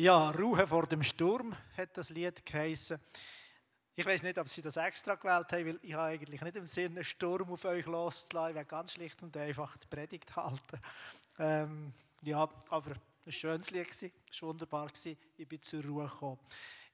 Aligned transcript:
Ja, 0.00 0.30
Ruhe 0.30 0.64
vor 0.64 0.86
dem 0.86 1.02
Sturm 1.02 1.56
hat 1.76 1.96
das 1.96 2.10
Lied 2.10 2.46
geheißen. 2.46 3.00
Ich 3.96 4.06
weiß 4.06 4.22
nicht, 4.22 4.38
ob 4.38 4.48
Sie 4.48 4.62
das 4.62 4.76
extra 4.76 5.16
gewählt 5.16 5.50
haben, 5.50 5.66
weil 5.66 5.78
ich 5.82 5.92
habe 5.92 6.04
eigentlich 6.04 6.40
nicht 6.40 6.54
im 6.54 6.66
Sinne, 6.66 6.94
einen 6.94 7.04
Sturm 7.04 7.50
auf 7.50 7.64
euch 7.64 7.84
loszulassen. 7.84 8.50
Ich 8.50 8.54
werde 8.54 8.68
ganz 8.68 8.92
schlicht 8.92 9.20
und 9.24 9.36
einfach 9.36 9.76
die 9.76 9.88
Predigt 9.88 10.36
halten. 10.36 10.80
Ähm, 11.40 11.92
ja, 12.22 12.48
aber 12.70 12.92
ein 13.26 13.32
schönes 13.32 13.72
Lied, 13.72 13.88
es 13.90 14.02
war 14.40 14.50
wunderbar, 14.50 14.88
ich 15.04 15.48
bin 15.48 15.60
zur 15.62 15.84
Ruhe 15.84 16.04
gekommen. 16.06 16.38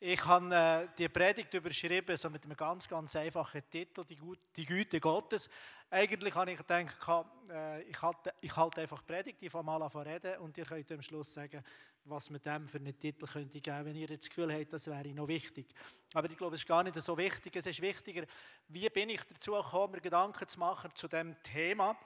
Ich 0.01 0.25
habe 0.27 0.55
äh, 0.55 0.89
die 0.99 1.09
Predigt 1.09 1.55
überschrieben 1.55 2.17
so 2.17 2.29
mit 2.29 2.45
einem 2.45 2.57
ganz, 2.57 2.89
ganz 2.89 3.15
einfachen 3.17 3.63
Titel, 3.71 4.05
die, 4.05 4.67
Güte 4.67 5.01
Gottes. 5.01 5.49
Eigentlich 5.91 6.35
habe 6.35 6.51
ich 6.51 6.59
gedacht, 6.59 7.27
äh, 7.51 7.83
ich, 7.83 8.03
halte, 8.03 8.35
ich 8.41 8.57
halte 8.57 8.81
einfach 8.81 9.07
Predigt, 9.07 9.39
ich 9.41 9.51
fange 9.51 9.65
mal 9.65 9.83
an 9.83 9.91
zu 9.91 9.99
reden 9.99 10.39
und 10.39 10.59
ihr 10.59 10.65
könnt 10.65 10.91
am 10.93 11.01
Schluss 11.01 11.33
sagen, 11.33 11.63
was 12.07 12.29
mit 12.29 12.45
dem 12.45 12.67
für 12.67 12.79
einen 12.79 12.99
Titel 12.99 13.27
könnte 13.27 13.61
geben, 13.61 13.85
wenn 13.87 13.97
ihr 13.97 14.09
das 14.09 14.29
Gefühl 14.29 14.53
habt, 14.53 14.73
das 14.73 14.87
wäre 14.89 15.09
noch 15.09 15.29
wichtig. 15.29 15.67
Aber 16.13 16.29
ich 16.29 16.37
glaube, 16.37 16.57
es 16.57 16.63
ist 16.63 16.69
gar 16.69 16.83
nicht 16.83 17.01
so 17.01 17.17
wichtig. 17.17 17.57
Es 17.57 17.67
ist 17.67 17.81
wichtiger, 17.81 18.25
wie 18.69 18.89
bin 18.91 19.09
ich 19.09 19.23
dazu 19.23 19.53
gekommen, 19.53 19.93
mir 19.93 20.01
Gedanken 20.01 20.47
zu 20.47 20.59
machen 20.59 20.91
zu 20.95 21.09
dem 21.09 21.35
Thema, 21.43 21.97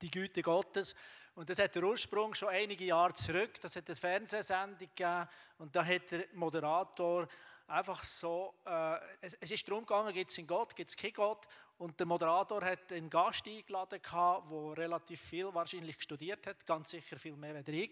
die 0.00 0.10
Güte 0.10 0.42
Gottes. 0.42 0.94
Und 1.34 1.50
das 1.50 1.58
hat 1.58 1.74
der 1.74 1.82
Ursprung 1.82 2.32
schon 2.34 2.48
einige 2.50 2.84
Jahre 2.84 3.12
zurück. 3.14 3.60
Das 3.60 3.74
hat 3.74 3.88
eine 3.88 3.96
Fernsehsendung 3.96 4.78
gegeben 4.78 5.28
und 5.58 5.74
da 5.74 5.84
hat 5.84 6.10
der 6.10 6.26
Moderator 6.32 7.26
einfach 7.66 8.04
so, 8.04 8.54
äh, 8.64 8.98
es, 9.20 9.34
es, 9.40 9.50
ist 9.50 9.68
darum 9.68 9.84
gegangen, 9.84 10.12
gibt 10.12 10.30
es 10.30 10.38
einen 10.38 10.46
Gott, 10.46 10.76
gibt 10.76 10.90
es 10.90 10.96
keinen 10.96 11.12
Gott. 11.12 11.46
Und 11.78 11.98
der 11.98 12.06
Moderator 12.06 12.64
hat 12.64 12.92
einen 12.92 13.10
Gast 13.10 13.46
eingeladen, 13.46 14.00
der 14.00 14.74
relativ 14.76 15.20
viel 15.20 15.52
wahrscheinlich 15.52 16.00
studiert 16.00 16.46
hat, 16.46 16.64
ganz 16.64 16.90
sicher 16.90 17.18
viel 17.18 17.36
mehr 17.36 17.56
als 17.56 17.68
ich. 17.68 17.90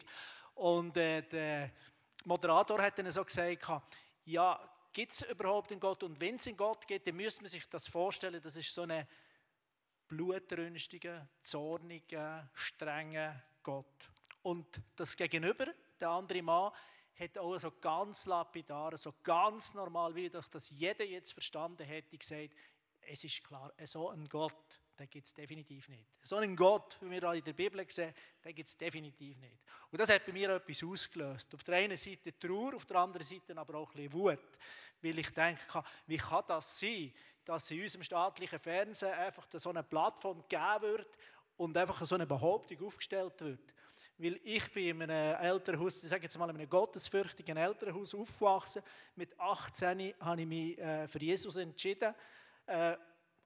Und 0.55 0.97
äh, 0.97 1.23
der 1.23 1.73
Moderator 2.25 2.81
hat 2.81 2.99
dann 2.99 3.11
so 3.11 3.25
gesagt, 3.25 3.67
ja, 4.25 4.61
gibt 4.93 5.13
es 5.13 5.23
überhaupt 5.23 5.73
einen 5.73 5.81
Gott? 5.81 6.03
Und 6.05 6.21
wenn 6.21 6.37
es 6.37 6.47
einen 6.47 6.57
Gott 6.57 6.87
gibt, 6.87 7.09
dann 7.09 7.17
müsste 7.17 7.43
man 7.43 7.51
sich 7.51 7.69
das 7.69 7.89
vorstellen, 7.89 8.41
das 8.41 8.55
ist 8.55 8.73
so 8.73 8.83
eine 8.83 9.09
blutrünstiger, 10.13 11.27
zorniger, 11.41 12.51
strenger 12.53 13.43
Gott. 13.63 13.87
Und 14.43 14.67
das 14.95 15.17
Gegenüber, 15.17 15.67
der 15.99 16.11
andere 16.11 16.43
Mann, 16.43 16.71
hat 17.19 17.39
auch 17.39 17.59
so 17.59 17.71
ganz 17.81 18.27
lapidar, 18.27 18.95
so 18.99 19.15
ganz 19.23 19.73
normal, 19.73 20.15
wie 20.15 20.29
das 20.29 20.71
jeder 20.71 21.05
jetzt 21.05 21.33
verstanden 21.33 21.85
hätte, 21.85 22.19
gesagt, 22.19 22.51
es 23.01 23.25
ist 23.25 23.43
klar, 23.43 23.73
so 23.85 24.11
ein 24.11 24.29
Gott 24.29 24.83
den 24.99 25.11
gibt 25.11 25.27
es 25.27 25.35
definitiv 25.35 25.89
nicht. 25.89 26.07
So 26.23 26.37
einen 26.37 26.55
Gott, 26.55 26.99
wie 27.01 27.11
wir 27.11 27.33
in 27.33 27.43
der 27.43 27.53
Bibel 27.53 27.85
sehen, 27.89 28.15
den 28.45 28.55
gibt 28.55 28.69
es 28.69 28.77
definitiv 28.77 29.37
nicht. 29.39 29.59
Und 29.91 30.01
das 30.01 30.11
hat 30.11 30.25
bei 30.25 30.33
mir 30.33 30.51
etwas 30.51 30.85
ausgelöst. 30.85 31.55
Auf 31.55 31.63
der 31.65 31.77
einen 31.77 31.97
Seite 31.97 32.39
Trauer, 32.39 32.75
auf 32.75 32.85
der 32.85 32.97
anderen 32.97 33.27
Seite 33.27 33.57
aber 33.57 33.79
auch 33.79 33.91
ein 33.91 33.97
bisschen 33.97 34.13
Wut. 34.13 34.59
Weil 35.01 35.19
ich 35.19 35.31
denke, 35.31 35.85
wie 36.07 36.17
kann 36.17 36.45
das 36.47 36.79
sein, 36.79 37.13
dass 37.45 37.71
in 37.71 37.83
unserem 37.83 38.03
staatlichen 38.03 38.59
Fernsehen 38.59 39.13
einfach 39.13 39.47
so 39.53 39.71
eine 39.71 39.83
Plattform 39.83 40.43
gegeben 40.49 40.83
wird 40.83 41.19
und 41.57 41.77
einfach 41.77 42.05
so 42.05 42.15
eine 42.15 42.27
Behauptung 42.27 42.87
aufgestellt 42.87 43.41
wird. 43.41 43.75
Weil 44.19 44.41
ich 44.45 44.73
bin 44.73 45.01
in 45.01 45.11
einem 45.11 45.41
Elternhaus, 45.41 46.03
ich 46.05 46.11
sage 46.11 46.23
jetzt 46.25 46.39
mal 46.39 46.49
in 46.51 46.57
einem 46.57 46.69
gottesfürchtigen 46.69 47.57
Elternhaus 47.57 48.15
aufgewachsen. 48.15 48.83
Mit 49.17 49.39
18 49.39 50.15
habe 50.21 50.41
ich 50.41 50.47
mich 50.47 50.79
äh, 50.79 51.09
für 51.09 51.19
Jesus 51.19 51.57
entschieden. 51.57 52.15
Äh, 52.67 52.97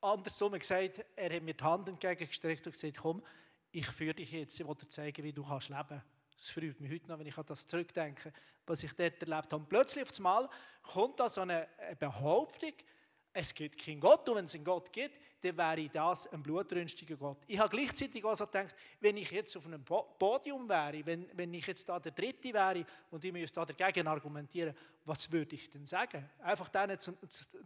andersrum 0.00 0.52
gesagt, 0.52 1.04
er 1.14 1.34
hat 1.34 1.42
mir 1.42 1.54
die 1.54 1.64
Hand 1.64 1.88
entgegengestreckt 1.88 2.66
und 2.66 2.72
gesagt, 2.72 2.96
komm, 2.98 3.22
ich 3.70 3.86
führe 3.86 4.14
dich 4.14 4.32
jetzt, 4.32 4.58
ich 4.58 4.66
will 4.66 4.74
dir 4.74 4.88
zeigen, 4.88 5.24
wie 5.24 5.32
du 5.32 5.44
kannst 5.44 5.68
leben 5.68 5.84
kannst. 5.88 6.06
Das 6.36 6.50
freut 6.50 6.80
mich 6.80 6.92
heute 6.92 7.08
noch, 7.08 7.18
wenn 7.18 7.26
ich 7.26 7.38
an 7.38 7.46
das 7.46 7.66
zurückdenke, 7.66 8.32
was 8.66 8.82
ich 8.82 8.92
dort 8.92 9.22
erlebt 9.22 9.52
habe. 9.52 9.56
Und 9.56 9.68
plötzlich 9.68 10.04
auf 10.04 10.14
einmal 10.16 10.48
kommt 10.82 11.18
da 11.18 11.28
so 11.28 11.40
eine 11.40 11.66
Behauptung, 11.98 12.72
es 13.38 13.52
gibt 13.52 13.78
keinen 13.78 14.00
Gott 14.00 14.26
und 14.30 14.36
wenn 14.36 14.46
es 14.46 14.54
einen 14.54 14.64
Gott 14.64 14.90
gibt, 14.90 15.20
dann 15.42 15.58
wäre 15.58 15.90
das 15.90 16.26
ein 16.28 16.42
blutrünstiger 16.42 17.16
Gott. 17.16 17.36
Ich 17.46 17.58
habe 17.58 17.68
gleichzeitig 17.68 18.24
also 18.24 18.46
gedacht, 18.46 18.74
wenn 18.98 19.18
ich 19.18 19.30
jetzt 19.30 19.54
auf 19.58 19.66
einem 19.66 19.84
Podium 19.84 20.66
wäre, 20.66 21.04
wenn, 21.04 21.26
wenn 21.34 21.52
ich 21.52 21.66
jetzt 21.66 21.86
da 21.86 22.00
der 22.00 22.12
Dritte 22.12 22.54
wäre 22.54 22.86
und 23.10 23.22
ich 23.22 23.32
müsste 23.32 23.60
da 23.60 23.66
dagegen 23.66 24.06
argumentieren, 24.06 24.74
was 25.04 25.30
würde 25.30 25.54
ich 25.54 25.68
denn 25.68 25.84
sagen? 25.84 26.24
Einfach 26.38 26.70
denen, 26.70 26.98
zu, 26.98 27.12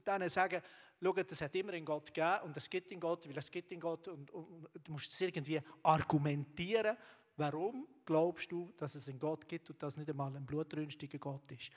denen 0.05 0.29
sagen, 0.29 0.61
schau, 1.01 1.15
es 1.15 1.41
hat 1.41 1.55
immer 1.55 1.73
einen 1.73 1.85
Gott 1.85 2.13
gegeben 2.13 2.47
und 2.47 2.57
es 2.57 2.69
gibt 2.69 2.91
einen 2.91 3.01
Gott, 3.01 3.29
weil 3.29 3.39
es 3.39 3.51
gibt 3.51 3.71
einen 3.71 3.81
Gott 3.81 4.09
und, 4.09 4.29
und, 4.33 4.67
und 4.75 4.89
du 4.89 4.93
musst 4.93 5.13
es 5.13 5.21
irgendwie 5.21 5.61
argumentieren. 5.85 6.97
Warum 7.37 7.87
glaubst 8.05 8.51
du, 8.51 8.73
dass 8.77 8.97
es 8.97 9.09
einen 9.09 9.21
Gott 9.21 9.47
gibt 9.47 9.71
und 9.71 9.81
dass 9.81 9.97
nicht 9.97 10.11
einmal 10.11 10.35
ein 10.35 10.45
blutrünstiger 10.45 11.19
Gott 11.19 11.53
ist? 11.53 11.71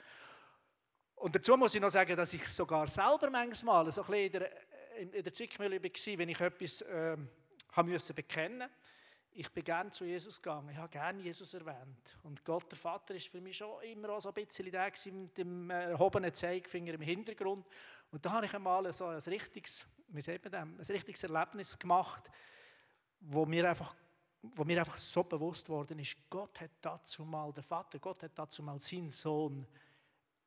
Und 1.24 1.34
dazu 1.34 1.56
muss 1.56 1.74
ich 1.74 1.80
noch 1.80 1.88
sagen, 1.88 2.14
dass 2.18 2.34
ich 2.34 2.46
sogar 2.48 2.86
selber 2.86 3.30
manchmal 3.30 3.90
so 3.90 4.02
ein 4.02 4.06
bisschen 4.08 4.24
in 4.26 4.32
der, 4.32 5.14
in 5.14 5.24
der 5.24 5.32
Zwickmühle 5.32 5.82
war, 5.82 6.18
wenn 6.18 6.28
ich 6.28 6.38
etwas 6.38 6.84
ähm, 6.86 7.30
haben 7.72 7.88
müssen 7.88 8.14
bekennen 8.14 8.68
ich 9.32 9.50
bin 9.50 9.64
gerne 9.64 9.90
zu 9.90 10.04
Jesus 10.04 10.42
gegangen, 10.42 10.68
ich 10.68 10.76
habe 10.76 10.90
gerne 10.90 11.22
Jesus 11.22 11.54
erwähnt. 11.54 12.18
Und 12.24 12.44
Gott, 12.44 12.70
der 12.70 12.76
Vater, 12.76 13.14
ist 13.14 13.28
für 13.28 13.40
mich 13.40 13.56
schon 13.56 13.82
immer 13.84 14.10
auch 14.10 14.20
so 14.20 14.28
ein 14.28 14.34
bisschen 14.34 14.70
der 14.70 14.92
mit 15.06 15.38
dem 15.38 15.70
erhobenen 15.70 16.34
Zeigefinger 16.34 16.92
im 16.92 17.00
Hintergrund. 17.00 17.66
Und 18.12 18.24
da 18.26 18.32
habe 18.32 18.44
ich 18.44 18.54
einmal 18.54 18.92
so 18.92 19.06
ein 19.06 19.18
richtiges, 19.18 19.86
wie 20.08 20.20
sagt 20.20 20.44
man 20.44 20.76
das, 20.76 20.90
ein 20.90 20.94
richtiges 20.94 21.22
Erlebnis 21.22 21.78
gemacht, 21.78 22.30
wo 23.20 23.46
mir 23.46 23.70
einfach 23.70 23.94
wo 24.42 24.62
mir 24.62 24.78
einfach 24.78 24.98
so 24.98 25.24
bewusst 25.24 25.70
worden 25.70 25.98
ist, 26.00 26.18
Gott 26.28 26.60
hat 26.60 26.72
dazu 26.82 27.24
mal, 27.24 27.50
der 27.50 27.62
Vater, 27.62 27.98
Gott 27.98 28.22
hat 28.22 28.32
dazu 28.34 28.62
mal 28.62 28.78
seinen 28.78 29.10
Sohn 29.10 29.66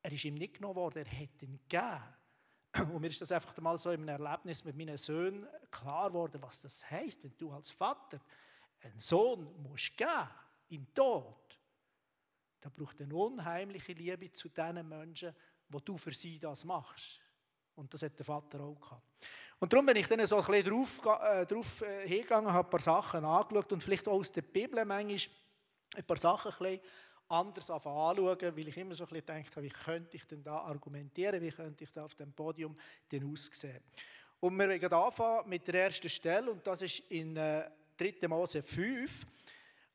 er 0.01 0.11
ist 0.11 0.25
ihm 0.25 0.35
nicht 0.35 0.55
genommen 0.55 0.75
worden, 0.75 1.05
er 1.05 1.19
hat 1.19 1.41
ihn 1.41 1.59
gegeben. 1.67 2.93
Und 2.93 3.01
mir 3.01 3.07
ist 3.07 3.21
das 3.21 3.31
einfach 3.31 3.57
mal 3.57 3.77
so 3.77 3.91
in 3.91 4.07
einem 4.07 4.21
Erlebnis 4.23 4.63
mit 4.63 4.75
meinen 4.75 4.97
Söhnen 4.97 5.47
klar 5.71 6.09
geworden, 6.09 6.41
was 6.41 6.61
das 6.61 6.89
heißt, 6.89 7.23
wenn 7.23 7.37
du 7.37 7.51
als 7.51 7.71
Vater 7.71 8.19
einen 8.81 8.99
Sohn 8.99 9.61
musst 9.63 9.97
geben, 9.97 10.29
im 10.69 10.93
Tod. 10.93 11.59
Da 12.59 12.69
braucht 12.69 13.01
eine 13.01 13.15
unheimliche 13.15 13.93
Liebe 13.93 14.31
zu 14.31 14.49
den 14.49 14.87
Menschen, 14.87 15.33
wo 15.69 15.79
du 15.79 15.97
für 15.97 16.11
sie 16.11 16.39
das 16.39 16.63
machst. 16.65 17.19
Und 17.75 17.93
das 17.93 18.01
hat 18.01 18.17
der 18.17 18.25
Vater 18.25 18.59
auch 18.61 18.79
gehabt. 18.79 19.03
Und 19.59 19.73
darum 19.73 19.85
bin 19.85 19.95
ich 19.95 20.07
dann 20.07 20.25
so 20.27 20.37
ein 20.37 20.45
bisschen 20.45 20.69
drauf, 20.69 21.01
äh, 21.21 21.45
drauf 21.45 21.81
äh, 21.81 22.07
hingegangen, 22.07 22.51
habe 22.51 22.67
ein 22.67 22.69
paar 22.69 22.79
Sachen 22.79 23.25
angeschaut 23.25 23.71
und 23.73 23.81
vielleicht 23.81 24.07
auch 24.07 24.13
aus 24.13 24.31
der 24.31 24.43
Bibel 24.43 24.83
manchmal 24.85 25.35
ein 25.95 26.03
paar 26.03 26.17
Sachen 26.17 26.51
ein 26.51 26.57
bisschen 26.57 26.81
anders 27.29 27.69
anschauen, 27.69 28.17
weil 28.17 28.67
ich 28.67 28.77
immer 28.77 28.95
so 28.95 29.03
ein 29.03 29.09
bisschen 29.09 29.25
gedacht 29.25 29.55
habe, 29.55 29.65
wie 29.65 29.69
könnte 29.69 30.17
ich 30.17 30.25
denn 30.25 30.43
da 30.43 30.59
argumentieren, 30.59 31.41
wie 31.41 31.51
könnte 31.51 31.83
ich 31.83 31.91
da 31.91 32.05
auf 32.05 32.15
dem 32.15 32.31
Podium 32.33 32.75
denn 33.11 33.31
aussehen. 33.31 33.81
Und 34.39 34.57
wir 34.57 34.69
werden 34.69 34.93
anfangen 34.93 35.49
mit 35.49 35.67
der 35.67 35.85
ersten 35.85 36.09
Stelle 36.09 36.51
und 36.51 36.65
das 36.65 36.81
ist 36.83 36.99
in 37.09 37.35
äh, 37.35 37.69
3. 37.97 38.27
Mose 38.27 38.61
5. 38.61 39.25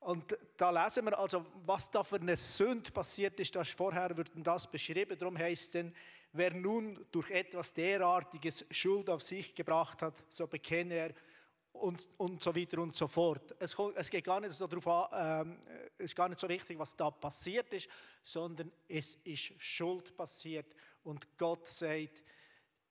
Und 0.00 0.36
da 0.56 0.70
lesen 0.70 1.04
wir 1.04 1.16
also, 1.16 1.46
was 1.64 1.88
da 1.88 2.02
für 2.02 2.16
eine 2.16 2.36
Sünde 2.36 2.90
passiert 2.90 3.38
ist, 3.38 3.54
das 3.54 3.70
vorher 3.70 4.16
wird 4.16 4.30
das 4.34 4.66
beschrieben. 4.66 5.16
Darum 5.16 5.38
heißt 5.38 5.62
es 5.62 5.70
denn, 5.70 5.94
wer 6.32 6.52
nun 6.52 7.06
durch 7.12 7.30
etwas 7.30 7.72
derartiges 7.72 8.64
Schuld 8.70 9.08
auf 9.08 9.22
sich 9.22 9.54
gebracht 9.54 10.02
hat, 10.02 10.24
so 10.28 10.48
bekenne 10.48 10.94
er 10.94 11.10
und, 11.72 12.08
und 12.18 12.42
so 12.42 12.54
weiter 12.54 12.78
und 12.78 12.96
so 12.96 13.06
fort. 13.06 13.54
Es, 13.58 13.76
es 13.94 14.10
geht 14.10 14.24
gar 14.24 14.40
nicht 14.40 14.52
so 14.52 14.66
darauf 14.66 14.86
an, 14.86 15.58
äh, 15.60 15.90
es 15.98 16.06
ist 16.06 16.16
gar 16.16 16.28
nicht 16.28 16.38
so 16.38 16.48
wichtig, 16.48 16.78
was 16.78 16.94
da 16.96 17.10
passiert 17.10 17.72
ist, 17.72 17.88
sondern 18.22 18.70
es 18.88 19.16
ist 19.24 19.52
Schuld 19.62 20.16
passiert 20.16 20.74
und 21.04 21.36
Gott 21.36 21.68
sagt, 21.68 22.22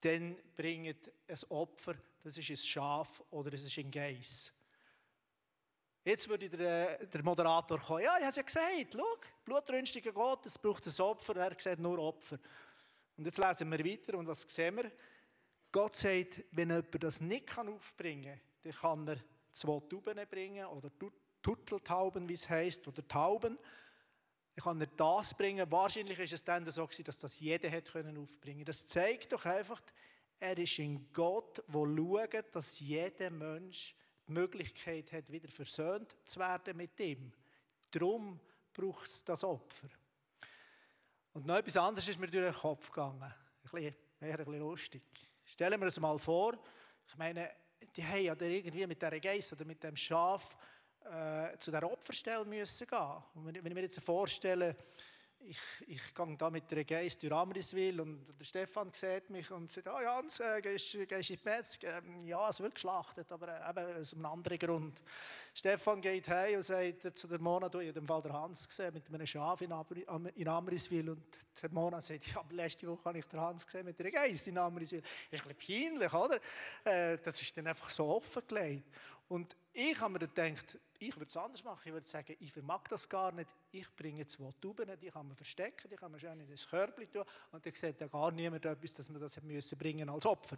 dann 0.01 0.35
bringt 0.55 1.11
ein 1.27 1.39
Opfer, 1.49 1.95
das 2.23 2.37
ist 2.37 2.49
ein 2.49 2.57
Schaf 2.57 3.23
oder 3.29 3.53
es 3.53 3.63
ist 3.63 3.77
ein 3.77 3.91
Geiss. 3.91 4.51
Jetzt 6.03 6.27
würde 6.27 6.49
der, 6.49 7.05
der 7.05 7.23
Moderator 7.23 7.79
kommen, 7.79 8.03
ja, 8.03 8.15
ich 8.17 8.23
habe 8.23 8.29
es 8.29 8.35
ja 8.35 8.41
gesagt, 8.41 8.93
schau, 8.93 9.17
blutrünstiger 9.45 10.11
Gott, 10.11 10.45
es 10.47 10.57
braucht 10.57 10.85
ein 10.87 11.01
Opfer, 11.01 11.35
er 11.35 11.55
sagt 11.59 11.79
nur 11.79 11.99
Opfer. 11.99 12.39
Und 13.17 13.25
jetzt 13.25 13.37
lesen 13.37 13.69
wir 13.69 13.85
weiter 13.85 14.17
und 14.17 14.27
was 14.27 14.41
sehen 14.41 14.77
wir? 14.77 14.91
Gott 15.71 15.95
sagt, 15.95 16.43
wenn 16.51 16.69
jemand 16.69 17.03
das 17.03 17.21
nicht 17.21 17.55
aufbringen 17.55 18.39
kann, 18.39 18.50
dann 18.63 18.73
kann 18.73 19.07
er 19.07 19.17
zwei 19.53 19.79
Tauben 19.79 20.19
bringen 20.29 20.65
oder 20.67 20.91
Turteltauben, 21.41 22.27
wie 22.29 22.33
es 22.33 22.49
heißt, 22.49 22.87
oder 22.87 23.07
Tauben. 23.07 23.57
Ich 24.55 24.63
kann 24.63 24.79
er 24.81 24.87
das 24.87 25.33
bringen. 25.33 25.71
Wahrscheinlich 25.71 26.19
ist 26.19 26.33
es 26.33 26.43
dann 26.43 26.69
so 26.69 26.87
dass 27.03 27.19
das 27.19 27.39
jeder 27.39 27.69
hätte 27.69 27.91
können 27.91 28.17
aufbringen. 28.17 28.65
Das 28.65 28.87
zeigt 28.87 29.31
doch 29.31 29.45
einfach, 29.45 29.81
er 30.39 30.57
ist 30.57 30.79
ein 30.79 31.07
Gott, 31.13 31.63
der 31.67 31.73
schaut, 31.73 32.55
dass 32.55 32.79
jeder 32.79 33.29
Mensch 33.29 33.95
die 34.27 34.33
Möglichkeit 34.33 35.11
hat, 35.11 35.31
wieder 35.31 35.49
versöhnt 35.49 36.15
zu 36.23 36.39
werden 36.39 36.75
mit 36.77 36.99
ihm. 36.99 37.31
Darum 37.91 38.39
braucht 38.73 39.07
es 39.07 39.23
das 39.23 39.43
Opfer. 39.43 39.89
Und 41.33 41.45
noch 41.45 41.57
etwas 41.57 41.77
anderes 41.77 42.07
ist 42.07 42.19
mir 42.19 42.27
durch 42.27 42.43
den 42.43 42.53
Kopf 42.53 42.89
gegangen. 42.89 43.21
Ein 43.21 43.35
bisschen, 43.63 43.95
eher 44.19 44.39
ein 44.39 44.45
bisschen 44.45 44.59
lustig. 44.59 45.03
Stellen 45.43 45.79
wir 45.79 45.85
uns 45.85 45.99
mal 45.99 46.17
vor, 46.19 46.57
ich 47.07 47.17
meine, 47.17 47.49
die 47.95 48.03
haben 48.03 48.23
ja 48.23 48.35
irgendwie 48.39 48.87
mit 48.87 49.01
dieser 49.01 49.19
Geist 49.19 49.53
oder 49.53 49.65
mit 49.65 49.83
dem 49.83 49.95
Schaf 49.95 50.55
äh, 51.03 51.57
zu 51.57 51.71
der 51.71 51.89
Opferstelle 51.89 52.45
müssen 52.45 52.87
gehen. 52.87 53.23
Und 53.33 53.45
wenn, 53.45 53.55
wenn 53.55 53.67
ich 53.67 53.73
mir 53.73 53.81
jetzt 53.81 53.99
vorstelle, 53.99 54.75
ich, 55.47 55.57
ich 55.87 56.15
gehe 56.15 56.37
da 56.37 56.49
mit 56.49 56.69
der 56.69 56.83
Geist 56.83 57.21
durch 57.23 57.33
Amriswil 57.33 57.99
und 58.01 58.25
der 58.39 58.43
Stefan 58.43 58.91
sieht 58.93 59.29
mich 59.29 59.49
und 59.51 59.71
sagt, 59.71 59.87
oh 59.87 59.99
Jans, 60.01 60.39
äh, 60.39 60.61
gehst, 60.61 60.91
gehst 61.07 61.29
in 61.29 61.37
die 61.37 61.49
Metzg? 61.49 61.83
Ähm, 61.83 62.23
ja, 62.25 62.49
es 62.49 62.59
wird 62.59 62.75
geschlachtet, 62.75 63.31
aber 63.31 63.47
äh, 63.47 63.69
eben 63.69 64.01
aus 64.01 64.13
einem 64.13 64.25
anderen 64.25 64.59
Grund. 64.59 65.01
Stefan 65.53 66.01
geht 66.01 66.27
heim 66.29 66.57
und 66.57 66.63
sagt 66.63 67.17
zu 67.17 67.27
der 67.27 67.39
Mona, 67.39 67.69
du, 67.69 67.79
ich 67.79 67.95
habe 67.95 68.05
Fall 68.05 68.21
der 68.21 68.33
Hans 68.33 68.67
gesehen 68.67 68.93
mit 68.93 69.07
einem 69.07 69.25
Schaf 69.25 69.61
in, 69.61 69.71
Amri, 69.71 70.05
in 70.35 70.47
Amriswil 70.47 71.09
und 71.09 71.23
der 71.61 71.71
Mona 71.71 72.01
sagt, 72.01 72.27
ja, 72.27 72.39
aber 72.39 72.53
letzte 72.53 72.87
Woche 72.87 73.05
habe 73.05 73.19
ich 73.19 73.25
den 73.25 73.39
Hans 73.39 73.65
gesehen 73.65 73.85
mit 73.85 73.99
der 73.99 74.11
Geist 74.11 74.47
in 74.47 74.57
Amriswil. 74.57 75.01
Das 75.01 75.39
ist 75.39 75.47
ein 75.47 75.55
bisschen 75.55 75.89
peinlich, 75.89 76.13
oder? 76.13 76.39
Äh, 76.83 77.17
das 77.17 77.41
ist 77.41 77.55
dann 77.57 77.67
einfach 77.67 77.89
so 77.89 78.07
offengelegt. 78.07 78.87
Und 79.27 79.55
ich 79.73 79.99
habe 79.99 80.13
mir 80.13 80.19
gedacht, 80.19 80.77
ich 80.99 81.15
würde 81.15 81.27
es 81.27 81.37
anders 81.37 81.63
machen. 81.63 81.81
Ich 81.85 81.93
würde 81.93 82.07
sagen, 82.07 82.35
ich 82.39 82.51
vermag 82.51 82.83
das 82.89 83.07
gar 83.07 83.31
nicht. 83.31 83.49
Ich 83.71 83.89
bringe 83.95 84.25
zwei 84.25 84.51
Tuben, 84.59 84.89
die 84.99 85.09
kann 85.09 85.27
man 85.27 85.35
verstecken, 85.35 85.89
die 85.89 85.95
kann 85.95 86.11
man 86.11 86.19
schön 86.19 86.39
in 86.39 86.49
das 86.49 86.67
Körbchen 86.67 87.11
tun 87.11 87.23
und 87.51 87.65
dann 87.65 87.73
sieht 87.73 87.99
ja 87.99 88.07
gar 88.07 88.31
niemand 88.31 88.65
etwas, 88.65 88.93
dass 88.93 89.09
man 89.09 89.21
das 89.21 89.41
müssen 89.41 89.77
bringen 89.77 90.09
als 90.09 90.25
Opfer. 90.25 90.57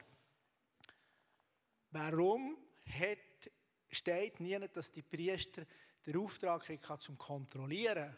Warum 1.91 2.57
hat, 2.87 3.51
steht 3.91 4.39
nie, 4.39 4.59
dass 4.73 4.91
die 4.91 5.03
Priester 5.03 5.63
den 6.05 6.17
Auftrag 6.17 6.67
haben, 6.67 6.99
zum 6.99 7.17
Kontrollieren, 7.17 8.17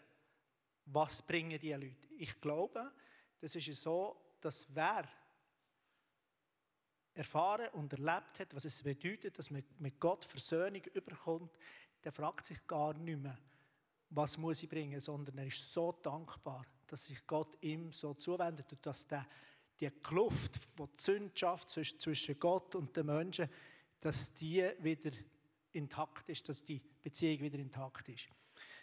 was 0.86 1.22
bringen 1.22 1.60
die 1.60 1.74
Leute? 1.74 2.08
Ich 2.18 2.40
glaube, 2.40 2.92
das 3.40 3.56
ist 3.56 3.82
so, 3.82 4.36
dass 4.40 4.66
wer 4.74 5.08
erfahren 7.16 7.70
und 7.74 7.94
erlebt 7.94 8.40
hat, 8.40 8.54
was 8.54 8.66
es 8.66 8.84
bedeutet, 8.84 9.40
dass 9.40 9.50
man 9.50 9.64
mit 9.80 10.00
Gott 10.00 10.26
Versöhnung 10.26 10.84
überkommt, 10.94 11.52
der 12.04 12.12
fragt 12.12 12.46
sich 12.46 12.66
gar 12.68 12.94
nicht 12.94 13.20
mehr, 13.20 13.38
was 14.10 14.38
muss 14.38 14.62
ich 14.62 14.70
bringen, 14.70 15.00
sondern 15.00 15.38
er 15.38 15.48
ist 15.48 15.72
so 15.72 15.92
dankbar, 15.92 16.66
dass 16.86 17.06
sich 17.06 17.26
Gott 17.26 17.58
ihm 17.62 17.92
so 17.92 18.14
zuwendet 18.14 18.72
und 18.72 18.86
dass 18.86 19.08
der, 19.08 19.26
die 19.80 19.90
Kluft, 19.90 20.56
die 20.78 20.84
die 20.84 21.04
Sünde 21.04 21.32
schafft 21.36 21.70
zwischen 21.70 22.40
Gott 22.40 22.76
und 22.76 22.96
den 22.96 23.08
Menschen, 23.08 23.50
dass 24.00 24.34
die 24.34 24.64
wieder 24.80 25.12
intakt 25.72 26.30
ist, 26.30 26.48
dass 26.48 26.64
die 26.64 26.82
Beziehung 27.02 27.42
wieder 27.42 27.58
intakt 27.58 28.08
ist. 28.10 28.28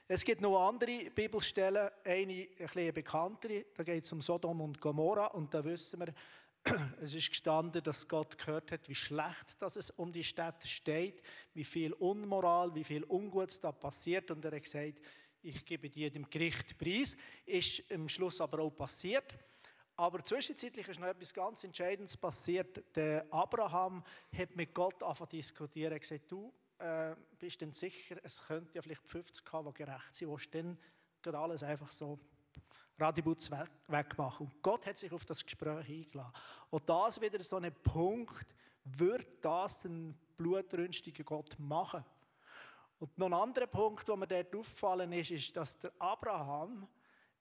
Es 0.09 0.25
gibt 0.25 0.41
noch 0.41 0.69
andere 0.69 1.11
Bibelstellen, 1.11 1.89
eine 2.05 2.33
ein 2.33 2.57
bisschen 2.59 2.93
bekanntere, 2.93 3.67
da 3.75 3.83
geht 3.83 4.05
es 4.05 4.13
um 4.13 4.21
Sodom 4.21 4.61
und 4.61 4.81
Gomorra 4.81 5.27
und 5.27 5.55
da 5.55 5.65
wissen 5.65 6.01
wir, 6.01 6.13
es 7.03 7.15
ist 7.15 7.31
gestanden, 7.31 7.83
dass 7.83 8.07
Gott 8.07 8.39
gehört 8.39 8.71
hat, 8.71 8.89
wie 8.89 8.95
schlecht 8.95 9.61
dass 9.61 9.77
es 9.77 9.91
um 9.91 10.13
die 10.13 10.25
Stadt 10.25 10.65
steht, 10.67 11.23
wie 11.55 11.65
viel 11.65 11.93
Unmoral, 11.95 12.75
wie 12.75 12.85
viel 12.85 13.05
Ungutes 13.05 13.61
da 13.61 13.73
passiert. 13.73 14.31
Und 14.31 14.45
er 14.45 14.53
hat 14.53 14.63
gesagt, 14.63 15.01
ich 15.43 15.65
gebe 15.65 15.91
dir 15.91 16.11
dem 16.11 16.29
Gericht 16.31 16.79
Preis. 16.79 17.17
Ist 17.45 17.81
im 17.91 18.09
Schluss 18.09 18.41
aber 18.41 18.61
auch 18.61 18.71
passiert. 18.71 19.35
Aber 19.97 20.25
zwischenzeitlich 20.25 20.89
ist 20.89 21.01
noch 21.01 21.09
etwas 21.09 21.35
ganz 21.35 21.65
Entscheidendes 21.65 22.17
passiert. 22.17 22.97
Der 22.97 23.27
Abraham 23.33 24.05
hat 24.37 24.55
mit 24.57 24.73
Gott 24.73 25.03
angefangen 25.03 25.31
zu 25.31 25.37
diskutieren. 25.37 25.93
Er 25.93 25.97
hat 25.97 26.03
gesagt, 26.03 26.31
du 26.31 26.53
äh, 26.79 27.15
bist 27.39 27.61
denn 27.61 27.73
sicher, 27.73 28.17
es 28.23 28.43
könnte 28.43 28.75
ja 28.75 28.83
vielleicht 28.83 29.07
50 29.07 29.45
haben, 29.53 29.69
die 29.69 29.75
gerecht 29.75 30.15
sind. 30.15 30.29
Wo 30.29 30.37
ist 30.37 30.55
denn 30.55 30.79
alles 31.25 31.63
einfach 31.63 31.91
so 31.91 32.19
Radibutz 32.99 33.51
wegmachen. 33.89 34.47
Und 34.47 34.63
Gott 34.63 34.87
hat 34.87 34.97
sich 34.97 35.13
auf 35.13 35.25
das 35.25 35.45
Gespräch 35.45 35.89
eingeladen. 35.89 36.33
Und 36.71 36.89
das 36.89 37.21
wieder 37.21 37.43
so 37.43 37.57
ein 37.57 37.73
Punkt, 37.83 38.47
wird 38.85 39.45
das 39.45 39.81
den 39.81 40.15
blutrünstigen 40.37 41.25
Gott 41.25 41.57
machen? 41.59 42.05
Und 42.99 43.17
noch 43.19 43.27
ein 43.27 43.35
anderer 43.35 43.67
Punkt, 43.67 44.07
der 44.07 44.17
mir 44.17 44.27
dort 44.27 44.55
aufgefallen 44.55 45.13
ist, 45.13 45.31
ist, 45.31 45.57
dass 45.57 45.79
der 45.79 45.93
Abraham 45.99 46.87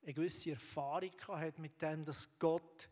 eine 0.03 0.13
gewisse 0.13 0.51
Erfahrung 0.51 1.11
hat 1.27 1.59
mit 1.59 1.79
dem, 1.81 2.03
dass 2.03 2.27
Gott 2.39 2.89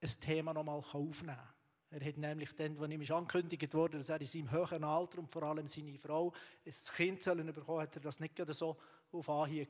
ein 0.00 0.08
Thema 0.20 0.52
nochmal 0.52 0.78
aufnehmen 0.78 1.36
kann. 1.36 1.48
Er 1.90 2.04
hat 2.04 2.16
nämlich 2.16 2.54
dann, 2.56 2.76
als 2.78 2.90
ihm 2.90 3.14
angekündigt 3.14 3.72
wurde, 3.74 3.98
dass 3.98 4.08
er 4.08 4.20
in 4.20 4.26
seinem 4.26 4.50
höheren 4.50 4.82
Alter 4.82 5.18
und 5.18 5.30
vor 5.30 5.44
allem 5.44 5.68
seine 5.68 5.96
Frau 5.96 6.32
ein 6.64 6.74
Kind 6.96 7.22
sollen 7.22 7.46
bekommen, 7.52 7.80
hat 7.80 7.94
er 7.94 8.02
das 8.02 8.18
nicht 8.18 8.36
so 8.54 8.76
auf 9.12 9.28
Anhieb, 9.28 9.68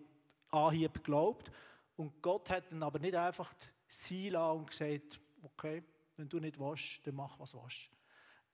Anhieb 0.50 0.94
geglaubt. 0.94 1.50
Und 1.97 2.23
Gott 2.23 2.51
hat 2.51 2.71
dann 2.71 2.83
aber 2.83 2.99
nicht 2.99 3.15
einfach 3.15 3.55
sie 3.89 4.35
und 4.35 4.69
gesagt, 4.69 5.21
okay, 5.43 5.83
wenn 6.17 6.29
du 6.29 6.39
nicht 6.39 6.59
willst, 6.59 7.07
dann 7.07 7.15
mach 7.15 7.39
was 7.39 7.55
willst. 7.55 7.91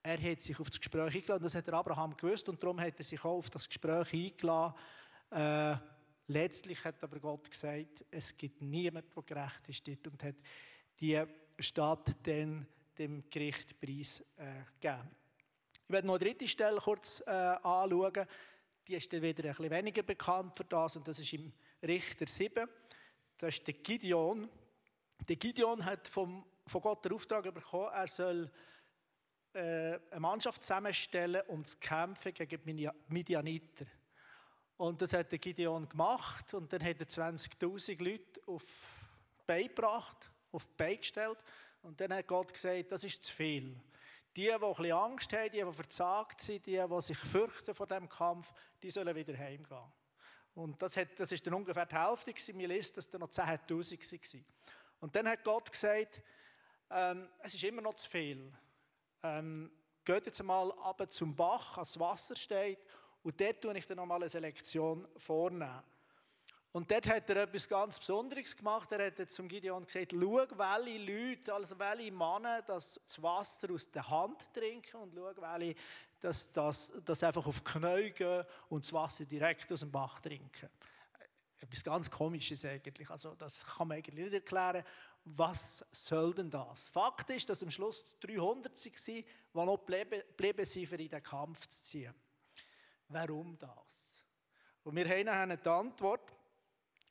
Er 0.01 0.21
hat 0.21 0.41
sich 0.41 0.59
auf 0.59 0.69
das 0.69 0.79
Gespräch 0.79 1.15
eingeladen, 1.15 1.43
das 1.43 1.55
hat 1.55 1.69
Abraham 1.69 2.15
gewusst 2.15 2.49
und 2.49 2.61
darum 2.61 2.79
hat 2.79 2.97
er 2.97 3.05
sich 3.05 3.23
auch 3.23 3.37
auf 3.37 3.49
das 3.49 3.67
Gespräch 3.67 4.13
eingeladen. 4.13 4.75
Äh, 5.31 5.75
letztlich 6.27 6.83
hat 6.83 7.01
aber 7.03 7.19
Gott 7.19 7.49
gesagt, 7.49 8.03
es 8.11 8.35
gibt 8.35 8.61
niemanden, 8.61 9.09
der 9.15 9.23
gerecht 9.23 9.67
ist 9.67 9.87
dort 9.87 10.07
und 10.07 10.23
hat 10.23 10.35
die 10.99 11.23
Stadt 11.59 12.15
dann 12.23 12.67
dem 12.97 13.29
Gericht 13.29 13.79
Preis 13.79 14.23
äh. 14.37 14.63
Ich 14.81 15.89
werde 15.89 16.07
noch 16.07 16.15
eine 16.15 16.25
dritte 16.25 16.47
Stelle 16.47 16.77
kurz 16.77 17.21
äh, 17.25 17.31
anschauen. 17.31 18.25
Die 18.87 18.95
ist 18.95 19.11
dann 19.11 19.21
wieder 19.21 19.43
ein 19.43 19.49
bisschen 19.49 19.71
weniger 19.71 20.03
bekannt 20.03 20.55
für 20.55 20.65
das 20.65 20.97
und 20.97 21.07
das 21.07 21.19
ist 21.19 21.33
im 21.33 21.51
Richter 21.81 22.27
7. 22.27 22.67
Das 23.37 23.55
ist 23.55 23.67
der 23.67 23.73
Gideon. 23.73 24.49
Der 25.27 25.35
Gideon 25.35 25.83
hat 25.83 26.07
vom, 26.07 26.45
von 26.67 26.81
Gott 26.81 27.05
den 27.05 27.13
Auftrag 27.13 27.53
bekommen, 27.53 27.89
er 27.93 28.07
soll 28.07 28.51
äh, 29.53 29.99
eine 30.11 30.19
Mannschaft 30.19 30.63
zusammenstellen, 30.63 31.41
um 31.47 31.63
zu 31.63 31.77
kämpfen 31.77 32.33
gegen 32.33 32.91
Midianiter. 33.07 33.85
Und 34.77 35.01
das 35.01 35.13
hat 35.13 35.31
der 35.31 35.39
Gideon 35.39 35.87
gemacht 35.87 36.53
und 36.53 36.73
dann 36.73 36.83
hat 36.83 36.99
er 36.99 37.07
20.000 37.07 38.03
Leute 38.03 38.41
auf 38.47 38.63
die 38.63 39.45
Beine 39.45 39.69
gebracht, 39.69 40.29
auf 40.51 40.65
die 40.65 40.73
Beine 40.75 40.97
gestellt 40.97 41.37
und 41.83 41.99
dann 42.01 42.13
hat 42.13 42.27
Gott 42.27 42.51
gesagt, 42.51 42.91
das 42.91 43.03
ist 43.03 43.23
zu 43.23 43.31
viel. 43.31 43.75
Die, 44.35 44.41
die 44.41 44.51
ein 44.51 44.59
bisschen 44.59 44.91
Angst 44.91 45.31
haben, 45.33 45.51
die, 45.51 45.63
die 45.63 45.73
verzagt 45.73 46.41
sind, 46.41 46.65
die, 46.65 46.83
die 46.83 47.01
sich 47.01 47.17
fürchten 47.17 47.75
vor 47.75 47.85
dem 47.85 48.09
Kampf, 48.09 48.51
die 48.81 48.89
sollen 48.89 49.15
wieder 49.15 49.37
heimgehen. 49.37 49.91
Und 50.55 50.81
das, 50.81 50.97
hat, 50.97 51.07
das 51.17 51.31
ist 51.31 51.45
dann 51.45 51.55
ungefähr 51.55 51.85
die 51.85 51.95
Hälfte 51.95 52.33
gewesen. 52.33 52.57
Mir 52.57 52.67
liest, 52.67 52.95
dass 52.97 53.09
dann 53.09 53.21
noch 53.21 53.29
10.000 53.29 54.33
waren. 54.33 54.45
Und 54.99 55.15
dann 55.15 55.27
hat 55.27 55.43
Gott 55.43 55.71
gesagt, 55.71 56.21
ähm, 56.89 57.27
es 57.39 57.55
ist 57.55 57.63
immer 57.63 57.81
noch 57.81 57.95
zu 57.95 58.09
viel. 58.09 58.53
Ähm, 59.23 59.71
geht 60.05 60.25
jetzt 60.25 60.43
mal 60.43 60.71
ab 60.73 61.05
zum 61.11 61.35
Bach, 61.35 61.77
als 61.77 61.99
Wasser 61.99 62.35
steht, 62.35 62.79
und 63.23 63.39
dort 63.39 63.61
tue 63.61 63.77
ich 63.77 63.87
dann 63.87 63.97
nochmal 63.97 64.21
eine 64.21 64.29
Selektion 64.29 65.07
vornehmen. 65.15 65.81
Und 66.73 66.89
dort 66.89 67.07
hat 67.07 67.29
er 67.29 67.43
etwas 67.43 67.69
ganz 67.69 67.99
Besonderes 67.99 68.55
gemacht. 68.55 68.91
Er 68.91 69.05
hat 69.05 69.31
zum 69.31 69.47
Gideon 69.47 69.85
gesagt, 69.85 70.11
schau, 70.11 70.45
welche 70.57 70.97
Leute, 70.97 71.53
also 71.53 71.77
welche 71.77 72.11
Männer 72.11 72.63
das 72.63 72.99
Wasser 73.17 73.71
aus 73.71 73.89
der 73.91 74.09
Hand 74.09 74.45
trinken 74.53 74.97
und 74.97 75.13
schau, 75.15 75.31
welche 75.37 75.75
dass 76.23 76.51
das 76.53 76.93
dass 77.03 77.23
einfach 77.23 77.45
auf 77.45 77.61
die 77.61 78.11
gehen 78.11 78.45
und 78.69 78.85
das 78.85 78.93
Wasser 78.93 79.25
direkt 79.25 79.71
aus 79.71 79.81
dem 79.81 79.91
Bach 79.91 80.19
trinken. 80.19 80.69
Etwas 81.59 81.83
ganz 81.83 82.09
Komisches 82.09 82.65
eigentlich. 82.65 83.09
Also 83.09 83.35
das 83.35 83.65
kann 83.65 83.87
man 83.87 83.97
eigentlich 83.97 84.15
nicht 84.15 84.33
erklären. 84.33 84.83
Was 85.25 85.85
soll 85.91 86.33
denn 86.33 86.49
das? 86.49 86.87
Fakt 86.89 87.29
ist, 87.29 87.49
dass 87.49 87.63
am 87.63 87.71
Schluss 87.71 88.17
300 88.19 88.73
waren, 88.75 89.05
die 89.05 89.25
noch 89.53 89.85
geblieben 89.85 90.65
sind, 90.65 90.91
um 90.91 90.99
in 90.99 91.09
den 91.09 91.23
Kampf 91.23 91.67
zu 91.67 91.81
ziehen. 91.83 92.13
Warum 93.07 93.57
das? 93.57 94.23
Und 94.83 94.95
wir 94.95 95.07
haben 95.07 95.27
eine 95.29 95.65
Antwort. 95.65 96.33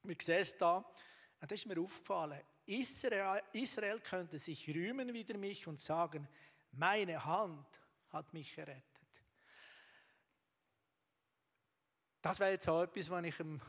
Wir 0.03 0.17
sehen 0.21 0.41
es 0.41 0.57
da. 0.57 0.77
Und 0.77 1.51
das 1.51 1.53
ist 1.53 1.67
mir 1.67 1.81
aufgefallen. 1.81 2.41
Israel, 2.67 3.43
Israel 3.53 4.01
könnte 4.01 4.39
sich 4.39 4.69
rühmen 4.69 5.13
wider 5.13 5.37
mich 5.39 5.67
und 5.67 5.81
sagen, 5.81 6.29
meine 6.73 7.25
Hand 7.25 7.67
hat 8.11 8.33
mich 8.33 8.55
gerettet. 8.55 8.92
Das 12.23 12.39
wäre 12.39 12.53
jetzt 12.53 12.69
auch 12.69 12.83
etwas, 12.83 13.11
was 13.11 13.25
ich 13.25 13.37
dem 13.37 13.61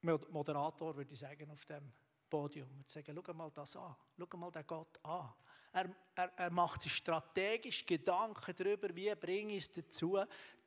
Moderator 0.00 0.96
würde 0.96 1.14
sagen 1.14 1.48
auf 1.52 1.64
dem 1.64 1.92
Podium. 2.28 2.68
Würde 2.76 2.90
sagen, 2.90 3.22
schau 3.24 3.32
mal 3.32 3.52
das 3.52 3.76
an, 3.76 3.94
schau 4.18 4.36
mal 4.36 4.50
den 4.50 4.66
Gott 4.66 4.98
an. 5.04 5.32
Er, 5.72 5.88
er, 6.16 6.32
er 6.36 6.50
macht 6.50 6.82
sich 6.82 6.92
strategisch 6.92 7.86
Gedanken 7.86 8.52
darüber, 8.56 8.94
wie 8.96 9.14
bringe 9.14 9.56
ich 9.56 9.64
es 9.64 9.72
dazu, 9.72 10.18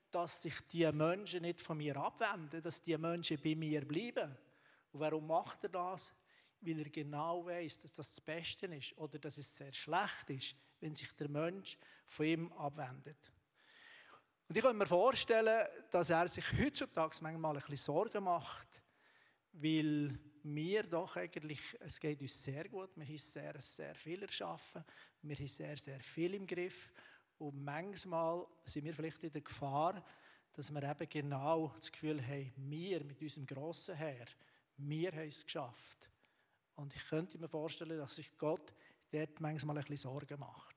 dass 0.10 0.42
sich 0.42 0.56
die 0.72 0.90
Menschen 0.94 1.42
nicht 1.42 1.60
von 1.60 1.78
mir 1.78 1.98
abwenden, 1.98 2.62
dass 2.62 2.82
die 2.82 2.98
Menschen 2.98 3.42
bei 3.44 3.56
mir 3.56 3.86
bleiben. 3.86 4.34
Und 4.94 5.00
warum 5.02 5.28
macht 5.28 5.64
er 5.64 5.70
das? 5.70 6.14
Weil 6.62 6.80
er 6.80 6.90
genau 6.90 7.46
weiß, 7.46 7.80
dass 7.80 7.92
das 7.92 8.08
das 8.08 8.22
Beste 8.22 8.68
ist 8.68 8.98
oder 8.98 9.20
dass 9.20 9.38
es 9.38 9.54
sehr 9.54 9.74
schlecht 9.74 10.30
ist, 10.30 10.56
wenn 10.80 10.96
sich 10.96 11.12
der 11.12 11.28
Mensch 11.28 11.78
von 12.06 12.26
ihm 12.26 12.54
abwendet. 12.54 13.35
Und 14.48 14.56
ich 14.56 14.64
kann 14.64 14.78
mir 14.78 14.86
vorstellen, 14.86 15.68
dass 15.90 16.10
er 16.10 16.28
sich 16.28 16.46
heutzutage 16.60 17.18
manchmal 17.22 17.56
ein 17.56 17.62
bisschen 17.62 17.78
Sorgen 17.78 18.24
macht, 18.24 18.68
weil 19.54 20.20
wir 20.44 20.84
doch 20.84 21.16
eigentlich, 21.16 21.60
es 21.80 22.00
geht 22.00 22.22
uns 22.22 22.44
sehr 22.44 22.70
gut, 22.70 22.92
wir 22.96 23.06
haben 23.06 23.18
sehr, 23.18 23.60
sehr 23.62 23.96
viel 23.96 24.22
erschaffen, 24.22 24.84
wir 25.24 25.36
haben 25.36 25.48
sehr, 25.48 25.76
sehr 25.78 26.00
viel 26.02 26.36
im 26.36 26.46
Griff 26.46 26.94
und 27.40 27.64
manchmal 27.64 28.46
sind 28.64 28.86
wir 28.86 28.94
vielleicht 28.94 29.24
in 29.24 29.32
der 29.32 29.42
Gefahr, 29.42 30.06
dass 30.54 30.72
wir 30.72 30.84
eben 30.84 31.10
genau 31.10 31.74
das 31.76 31.92
Gefühl 31.92 32.22
haben, 32.22 32.54
wir 32.58 33.04
mit 33.04 33.22
unserem 33.22 33.48
grossen 33.48 33.96
Herr, 33.96 34.28
Wir 34.78 35.12
haben 35.12 35.28
es 35.28 35.44
geschafft. 35.44 36.10
Und 36.76 36.94
ich 36.94 37.04
könnte 37.08 37.38
mir 37.38 37.48
vorstellen, 37.48 37.98
dass 37.98 38.16
sich 38.16 38.38
Gott 38.38 38.74
dort 39.12 39.40
manchmal 39.40 39.78
ein 39.78 39.84
bisschen 39.84 40.12
Sorgen 40.12 40.40
macht. 40.40 40.75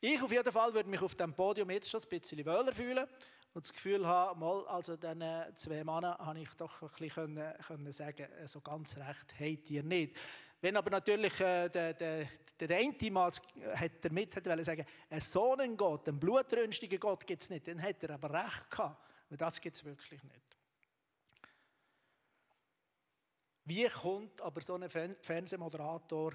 Ich 0.00 0.22
auf 0.22 0.30
jeden 0.30 0.52
Fall 0.52 0.74
würde 0.74 0.90
mich 0.90 1.00
auf 1.00 1.14
dem 1.14 1.34
Podium 1.34 1.70
jetzt 1.70 1.90
schon 1.90 2.02
ein 2.02 2.08
bisschen 2.08 2.44
wohler 2.44 2.72
fühlen 2.72 3.06
und 3.54 3.64
das 3.64 3.72
Gefühl 3.72 4.06
haben, 4.06 4.38
mal, 4.40 4.66
also 4.68 4.96
diesen 4.96 5.22
zwei 5.56 5.82
Männern 5.82 6.18
habe 6.18 6.40
ich 6.40 6.50
doch 6.58 6.82
ein 6.82 6.88
bisschen 6.88 7.08
können, 7.08 7.54
können 7.66 7.92
sagen, 7.92 8.26
so 8.46 8.60
ganz 8.60 8.96
recht 8.98 9.34
habt 9.40 9.70
ihr 9.70 9.82
nicht. 9.82 10.14
Wenn 10.60 10.76
aber 10.76 10.90
natürlich 10.90 11.40
äh, 11.40 11.70
der, 11.70 11.94
der, 11.94 12.28
der 12.60 12.76
eine 12.76 13.10
Mann 13.10 13.32
sagen, 14.62 14.84
einen 15.08 15.20
Sohn-Gott, 15.20 16.08
einen 16.08 16.20
blutrünstigen 16.20 17.00
Gott 17.00 17.26
gibt 17.26 17.42
es 17.42 17.50
nicht, 17.50 17.66
dann 17.66 17.82
hat 17.82 18.02
er 18.02 18.10
aber 18.10 18.30
recht 18.30 18.70
gehabt, 18.70 19.02
weil 19.30 19.38
das 19.38 19.60
gibt 19.60 19.76
es 19.76 19.84
wirklich 19.84 20.22
nicht. 20.22 20.56
Wie 23.64 23.88
kommt 23.88 24.40
aber 24.42 24.60
so 24.60 24.74
ein 24.74 24.88
Fernsehmoderator 24.88 26.34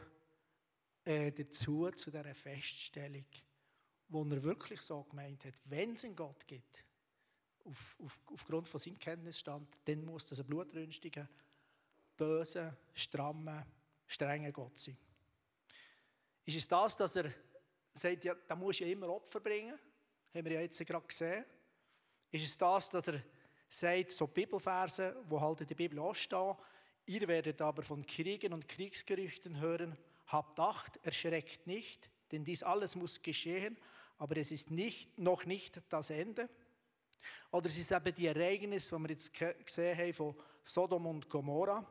äh, 1.05 1.31
dazu, 1.31 1.89
zu 1.91 2.11
dieser 2.11 2.33
Feststellung, 2.33 3.25
wo 4.11 4.23
er 4.23 4.43
wirklich 4.43 4.81
so 4.81 5.03
gemeint 5.03 5.45
hat, 5.45 5.53
wenn 5.65 5.93
es 5.93 6.03
einen 6.03 6.15
Gott 6.15 6.45
gibt, 6.45 6.83
auf, 7.63 7.97
auf, 8.03 8.19
aufgrund 8.33 8.67
von 8.67 8.79
seinem 8.79 8.99
Kenntnisstand, 8.99 9.67
dann 9.85 10.03
muss 10.03 10.25
das 10.25 10.39
ein 10.39 10.45
blutrünstiger, 10.45 11.27
böser, 12.17 12.75
strammer, 12.93 13.65
strenger 14.05 14.51
Gott 14.51 14.77
sein. 14.77 14.97
Ist 16.45 16.57
es 16.57 16.67
das, 16.67 16.97
dass 16.97 17.15
er 17.15 17.31
sagt, 17.93 18.23
ja, 18.23 18.35
da 18.35 18.55
muss 18.55 18.79
ja 18.79 18.87
immer 18.87 19.09
Opfer 19.09 19.39
bringen? 19.39 19.77
Haben 20.33 20.45
wir 20.45 20.53
ja 20.53 20.61
jetzt 20.61 20.85
gerade 20.85 21.07
gesehen. 21.07 21.45
Ist 22.31 22.45
es 22.45 22.57
das, 22.57 22.89
dass 22.89 23.07
er 23.07 23.23
sagt, 23.69 24.11
so 24.11 24.27
Bibelverse, 24.27 25.23
wo 25.27 25.39
halt 25.39 25.61
in 25.61 25.67
der 25.67 25.75
Bibel 25.75 25.99
auch 25.99 26.15
stehen, 26.15 26.55
ihr 27.05 27.27
werdet 27.27 27.61
aber 27.61 27.83
von 27.83 28.05
Kriegen 28.05 28.53
und 28.53 28.67
Kriegsgerüchten 28.67 29.59
hören, 29.59 29.97
habt 30.27 30.59
Acht, 30.59 30.97
erschreckt 31.05 31.67
nicht, 31.67 32.09
denn 32.31 32.43
dies 32.43 32.63
alles 32.63 32.95
muss 32.95 33.21
geschehen, 33.21 33.77
aber 34.21 34.37
es 34.37 34.51
ist 34.51 34.69
nicht, 34.69 35.17
noch 35.17 35.45
nicht 35.45 35.81
das 35.89 36.11
Ende. 36.11 36.47
Oder 37.51 37.65
es 37.65 37.77
ist 37.79 37.91
eben 37.91 38.13
die 38.13 38.27
Ereignisse, 38.27 38.95
die 38.95 39.01
wir 39.01 39.09
jetzt 39.09 39.33
gesehen 39.33 39.97
haben 39.97 40.13
von 40.13 40.35
Sodom 40.63 41.07
und 41.07 41.27
Gomorrah. 41.27 41.83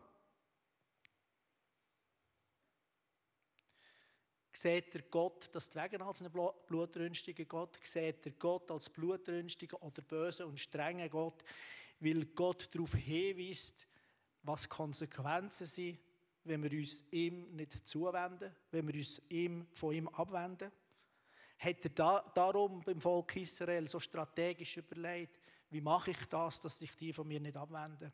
Seht 4.52 4.94
ihr 4.94 5.02
Gott 5.10 5.48
das 5.50 5.68
deswegen 5.68 6.02
als 6.02 6.22
einen 6.22 6.32
blutrünstigen 6.68 7.48
Gott? 7.48 7.80
Seht 7.82 8.24
ihr 8.26 8.32
Gott 8.38 8.70
als 8.70 8.88
blutrünstigen 8.88 9.80
oder 9.80 10.00
bösen 10.00 10.46
und 10.46 10.60
strengen 10.60 11.10
Gott, 11.10 11.42
weil 11.98 12.26
Gott 12.26 12.72
darauf 12.72 12.94
hinweist, 12.94 13.88
was 14.44 14.68
Konsequenzen 14.68 15.66
sind, 15.66 15.98
wenn 16.44 16.62
wir 16.62 16.78
uns 16.78 17.02
ihm 17.10 17.56
nicht 17.56 17.88
zuwenden, 17.88 18.54
wenn 18.70 18.86
wir 18.86 18.94
uns 18.94 19.20
ihm, 19.28 19.66
von 19.72 19.92
ihm 19.92 20.06
abwenden? 20.06 20.70
Hat 21.60 21.84
er 21.84 21.90
da, 21.90 22.32
darum 22.34 22.80
beim 22.80 23.00
Volk 23.00 23.36
Israel 23.36 23.86
so 23.86 24.00
strategisch 24.00 24.78
überlegt, 24.78 25.38
wie 25.70 25.80
mache 25.80 26.10
ich 26.10 26.26
das, 26.26 26.58
dass 26.58 26.78
sich 26.78 26.96
die 26.96 27.12
von 27.12 27.28
mir 27.28 27.38
nicht 27.38 27.56
abwenden? 27.56 28.12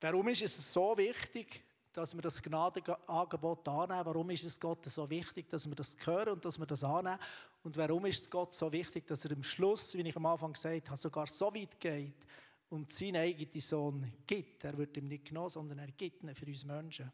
Warum 0.00 0.28
ist 0.28 0.42
es 0.42 0.72
so 0.72 0.96
wichtig, 0.96 1.62
dass 1.94 2.12
wir 2.12 2.22
das 2.22 2.42
Gnadenangebot 2.42 3.66
annehmen. 3.68 4.04
Warum 4.04 4.28
ist 4.30 4.44
es 4.44 4.58
Gott 4.58 4.84
so 4.90 5.08
wichtig, 5.08 5.48
dass 5.48 5.66
wir 5.66 5.76
das 5.76 5.96
hören 6.04 6.34
und 6.34 6.44
dass 6.44 6.58
wir 6.58 6.66
das 6.66 6.82
annehmen? 6.82 7.18
Und 7.62 7.76
warum 7.76 8.04
ist 8.06 8.22
es 8.22 8.30
Gott 8.30 8.52
so 8.52 8.70
wichtig, 8.70 9.06
dass 9.06 9.24
er 9.24 9.32
am 9.32 9.42
Schluss, 9.42 9.94
wie 9.94 10.02
ich 10.02 10.16
am 10.16 10.26
Anfang 10.26 10.52
gesagt 10.52 10.88
habe, 10.88 10.98
sogar 10.98 11.26
so 11.28 11.54
weit 11.54 11.78
geht 11.80 12.26
und 12.68 12.92
seinen 12.92 13.16
eigenen 13.16 13.60
Sohn 13.60 14.12
gibt? 14.26 14.64
Er 14.64 14.76
wird 14.76 14.96
ihm 14.96 15.06
nicht 15.06 15.26
genommen, 15.26 15.48
sondern 15.48 15.78
er 15.78 15.92
gibt 15.92 16.24
ihn 16.24 16.34
für 16.34 16.46
uns 16.46 16.64
Menschen. 16.64 17.10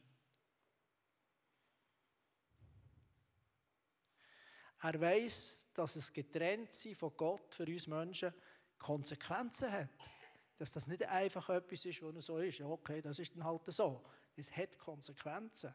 Er 4.83 5.01
weiß, 5.01 5.67
dass 5.75 5.97
es 5.97 6.13
getrennt 6.13 6.73
sein 6.73 6.95
von 6.95 7.13
Gott 7.17 7.55
für 7.55 7.65
uns 7.67 7.87
Menschen 7.87 8.33
Konsequenzen 8.79 9.71
hat. 9.71 9.89
Dass 10.57 10.73
das 10.73 10.87
nicht 10.87 11.05
einfach 11.05 11.49
etwas 11.51 11.85
ist, 11.85 12.03
was 12.03 12.27
so 12.27 12.39
ist. 12.39 12.61
Okay, 12.61 13.01
das 13.01 13.19
ist 13.19 13.35
dann 13.35 13.45
halt 13.45 13.63
so. 13.67 14.03
Es 14.37 14.55
hat 14.57 14.79
Konsequenzen. 14.79 15.75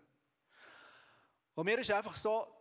Und 1.54 1.66
mir 1.66 1.80
ist 1.80 1.92
einfach 1.92 2.16
so, 2.16 2.60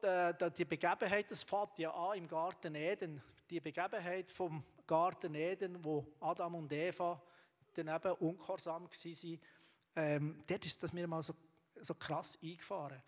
die 0.56 0.64
Begebenheit, 0.64 1.30
das 1.30 1.42
fängt 1.42 1.78
ja 1.78 1.90
an 1.90 2.18
im 2.18 2.28
Garten 2.28 2.74
Eden. 2.74 3.22
Die 3.50 3.60
Begebenheit 3.60 4.30
vom 4.30 4.64
Garten 4.86 5.34
Eden, 5.34 5.84
wo 5.84 6.06
Adam 6.20 6.54
und 6.54 6.72
Eva 6.72 7.20
dann 7.74 7.88
eben 7.88 8.12
ungehorsam 8.12 8.84
waren, 8.84 9.40
ähm, 9.96 10.44
dort 10.46 10.64
ist 10.64 10.82
das 10.82 10.92
mir 10.92 11.08
mal 11.08 11.22
so, 11.22 11.34
so 11.80 11.94
krass 11.94 12.38
eingefahren. 12.42 13.02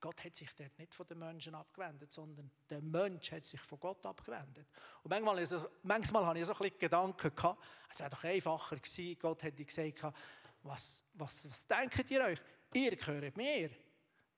Gott 0.00 0.24
hat 0.24 0.36
sich 0.36 0.54
dort 0.54 0.78
nicht 0.78 0.94
von 0.94 1.06
den 1.06 1.18
Menschen 1.18 1.54
abgewendet, 1.54 2.12
sondern 2.12 2.50
der 2.70 2.80
Mensch 2.80 3.32
hat 3.32 3.44
sich 3.44 3.60
von 3.60 3.80
Gott 3.80 4.04
abgewendet. 4.06 4.66
Und 5.02 5.10
manchmal, 5.10 5.38
also, 5.38 5.68
manchmal 5.82 6.24
habe 6.24 6.38
ich 6.38 6.46
so 6.46 6.52
ein 6.52 6.58
bisschen 6.58 6.78
Gedanken 6.78 7.34
gehabt, 7.34 7.64
es 7.90 7.98
wäre 7.98 8.10
doch 8.10 8.22
einfacher 8.22 8.76
gewesen, 8.76 9.18
Gott 9.18 9.42
hätte 9.42 9.64
gesagt, 9.64 10.14
was, 10.62 11.02
was, 11.14 11.48
was 11.48 11.66
denkt 11.66 12.10
ihr 12.10 12.24
euch? 12.24 12.38
Ihr 12.72 12.96
gehört 12.96 13.36
mir. 13.36 13.70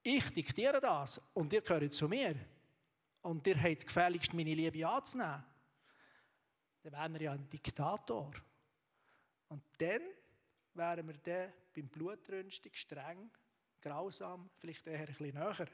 Ich 0.03 0.31
diktiere 0.31 0.81
das 0.81 1.21
und 1.35 1.53
ihr 1.53 1.61
gehört 1.61 1.93
zu 1.93 2.09
mir. 2.09 2.35
Und 3.23 3.47
ihr 3.47 3.61
habt 3.63 3.87
gefälligst 3.87 4.33
meine 4.33 4.55
Liebe 4.55 4.87
anzunehmen. 4.89 5.45
Dann 6.83 6.93
wären 6.93 7.15
wir 7.15 7.23
ja 7.23 7.33
ein 7.33 7.49
Diktator. 7.51 8.31
Und 9.49 9.63
dann 9.77 10.03
wären 10.75 11.07
wir 11.07 11.19
dann 11.19 11.53
beim 11.75 11.89
Blutrünstig 11.89 12.77
streng, 12.79 13.31
grausam, 13.81 14.51
vielleicht 14.59 14.87
eher 14.87 15.01
ein 15.01 15.07
bisschen 15.07 15.35
näher, 15.35 15.69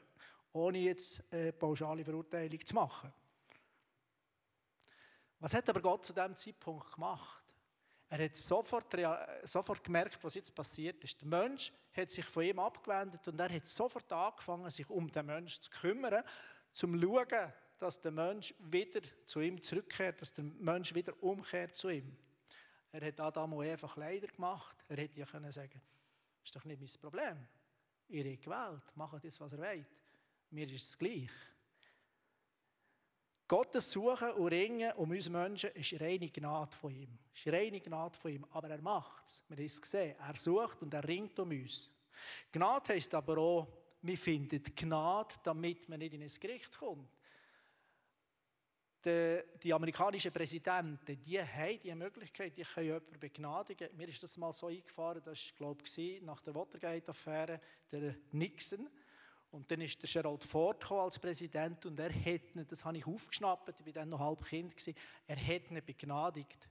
ohne 0.53 0.77
jetzt 0.79 1.23
eine 1.31 1.53
pauschale 1.53 2.03
Verurteilung 2.03 2.65
zu 2.65 2.73
machen. 2.75 3.13
Was 5.39 5.53
hat 5.53 5.69
aber 5.69 5.81
Gott 5.81 6.05
zu 6.05 6.13
diesem 6.13 6.35
Zeitpunkt 6.35 6.91
gemacht? 6.93 7.43
Er 8.09 8.23
hat 8.23 8.35
sofort, 8.35 8.95
sofort 9.43 9.83
gemerkt, 9.83 10.23
was 10.23 10.35
jetzt 10.35 10.55
passiert 10.55 11.03
ist. 11.03 11.19
Der 11.21 11.27
Mensch 11.27 11.73
hat 11.91 12.09
sich 12.09 12.25
von 12.25 12.43
ihm 12.43 12.59
abgewendet 12.59 13.27
und 13.27 13.39
er 13.39 13.53
hat 13.53 13.67
sofort 13.67 14.11
angefangen, 14.11 14.69
sich 14.71 14.89
um 14.89 15.11
den 15.11 15.25
Menschen 15.25 15.61
zu 15.61 15.69
kümmern, 15.69 16.23
zum 16.71 16.99
zu 16.99 17.07
schauen, 17.07 17.53
dass 17.77 18.01
der 18.01 18.11
Mensch 18.11 18.55
wieder 18.59 19.01
zu 19.25 19.39
ihm 19.39 19.61
zurückkehrt, 19.61 20.21
dass 20.21 20.33
der 20.33 20.45
Mensch 20.45 20.93
wieder 20.95 21.13
umkehrt 21.21 21.75
zu 21.75 21.89
ihm. 21.89 22.17
Er 22.91 23.05
hat 23.05 23.19
Adam 23.19 23.53
und 23.53 23.65
Eva 23.65 23.87
Kleider 23.87 24.27
gemacht. 24.27 24.83
Er 24.87 24.97
hätte 24.97 25.19
ja 25.19 25.25
können 25.25 25.51
sagen, 25.51 25.81
das 26.39 26.45
ist 26.45 26.55
doch 26.55 26.65
nicht 26.65 26.79
mein 26.79 27.01
Problem. 27.01 27.47
Ihr 28.09 28.31
habt 28.31 28.43
gewählt, 28.43 29.23
das, 29.23 29.39
was 29.39 29.51
ihr 29.51 29.57
wollt. 29.57 29.85
Mir 30.51 30.69
ist 30.71 30.89
es 30.89 30.97
gleich. 30.97 31.29
Gottes 33.47 33.91
Suchen 33.91 34.31
und 34.31 34.47
Ringen 34.47 34.91
um 34.93 35.09
uns 35.09 35.29
Menschen 35.29 35.71
ist 35.71 35.99
reine 36.01 36.29
Gnade 36.29 36.75
von 36.75 36.93
ihm. 36.93 37.17
Ist 37.33 37.47
reine 37.47 37.79
Gnade 37.79 38.17
von 38.17 38.31
ihm. 38.31 38.45
Aber 38.51 38.69
er 38.69 38.81
macht 38.81 39.25
es. 39.25 39.43
Wir 39.47 39.57
haben 39.57 39.65
es 39.65 39.81
gesehen. 39.81 40.15
Er 40.19 40.35
sucht 40.35 40.81
und 40.81 40.93
er 40.93 41.07
ringt 41.07 41.39
um 41.39 41.49
uns. 41.49 41.89
Gnade 42.51 42.93
heisst 42.93 43.13
aber 43.13 43.37
auch, 43.37 43.67
wir 44.01 44.17
finden 44.17 44.61
Gnade, 44.63 45.35
damit 45.43 45.87
man 45.87 45.99
nicht 45.99 46.13
in 46.13 46.23
ein 46.23 46.31
Gericht 46.39 46.77
kommt. 46.77 47.09
Die, 49.05 49.39
die 49.61 49.73
amerikanischen 49.73 50.31
Präsidenten, 50.31 51.21
die 51.23 51.39
haben 51.39 51.79
die 51.83 51.95
Möglichkeit, 51.95 52.57
die 52.57 52.63
können 52.63 52.87
jemanden 52.87 53.19
begnadigen. 53.19 53.89
Mir 53.95 54.07
ist 54.07 54.23
das 54.23 54.37
mal 54.37 54.51
so 54.51 54.67
eingefahren, 54.67 55.21
das 55.23 55.51
war, 55.51 55.57
glaube 55.57 55.83
ich, 55.85 56.21
nach 56.23 56.41
der 56.41 56.55
Watergate-Affäre, 56.55 57.61
der 57.91 58.15
Nixon. 58.31 58.89
Und 59.51 59.71
dann 59.71 59.81
ist 59.81 60.01
der 60.01 60.09
Gerald 60.09 60.43
Ford 60.43 60.91
als 60.91 61.19
Präsident 61.19 61.85
und 61.85 61.99
er 61.99 62.13
hat 62.13 62.55
ihn, 62.55 62.65
das 62.67 62.83
habe 62.83 62.97
ich 62.97 63.07
aufgeschnappt, 63.07 63.79
ich 63.79 63.85
war 63.85 63.93
dann 63.93 64.09
noch 64.09 64.19
halb 64.19 64.45
Kind, 64.45 64.73
er 65.27 65.37
hat 65.37 65.71
ihn 65.71 65.81
begnadigt. 65.85 66.67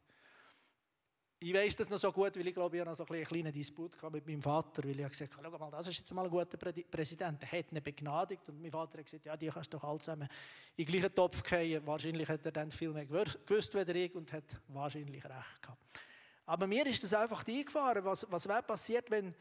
Ich 1.38 1.52
weiß 1.52 1.76
das 1.76 1.90
noch 1.90 1.98
so 1.98 2.10
gut, 2.12 2.34
weil 2.38 2.46
ich 2.46 2.54
glaube, 2.54 2.76
ich 2.76 2.80
habe 2.80 2.90
noch 2.90 2.96
so 2.96 3.04
einen 3.04 3.22
kleinen 3.22 3.52
Disput 3.52 3.92
mit 4.10 4.26
meinem 4.26 4.40
Vater, 4.40 4.82
weil 4.84 4.98
ich 4.98 5.08
gesagt 5.08 5.36
habe, 5.36 5.46
schau 5.50 5.58
mal, 5.58 5.70
das 5.70 5.88
ist 5.88 5.98
jetzt 5.98 6.14
mal 6.14 6.24
ein 6.24 6.30
guter 6.30 6.56
Präsident, 6.56 7.42
er 7.42 7.58
hat 7.58 7.72
ihn 7.72 7.82
begnadigt 7.82 8.48
und 8.48 8.62
mein 8.62 8.70
Vater 8.70 8.96
hat 8.96 9.04
gesagt, 9.04 9.26
ja, 9.26 9.36
die 9.36 9.48
kannst 9.48 9.70
du 9.70 9.76
doch 9.76 9.84
alle 9.84 9.98
zusammen 9.98 10.28
in 10.76 10.86
den 10.86 10.92
gleichen 10.92 11.14
Topf 11.14 11.46
fallen. 11.46 11.86
Wahrscheinlich 11.86 12.26
hat 12.26 12.46
er 12.46 12.52
dann 12.52 12.70
viel 12.70 12.90
mehr 12.90 13.04
gewusst 13.04 13.74
wie 13.74 13.92
ich 13.92 14.14
und 14.14 14.32
hat 14.32 14.44
wahrscheinlich 14.68 15.22
recht 15.22 15.62
gehabt. 15.62 15.78
Aber 16.46 16.66
mir 16.66 16.86
ist 16.86 17.02
das 17.02 17.12
einfach 17.12 17.46
eingefahren, 17.46 18.02
was, 18.02 18.26
was 18.32 18.48
wäre 18.48 18.62
passiert, 18.62 19.10
wenn 19.10 19.34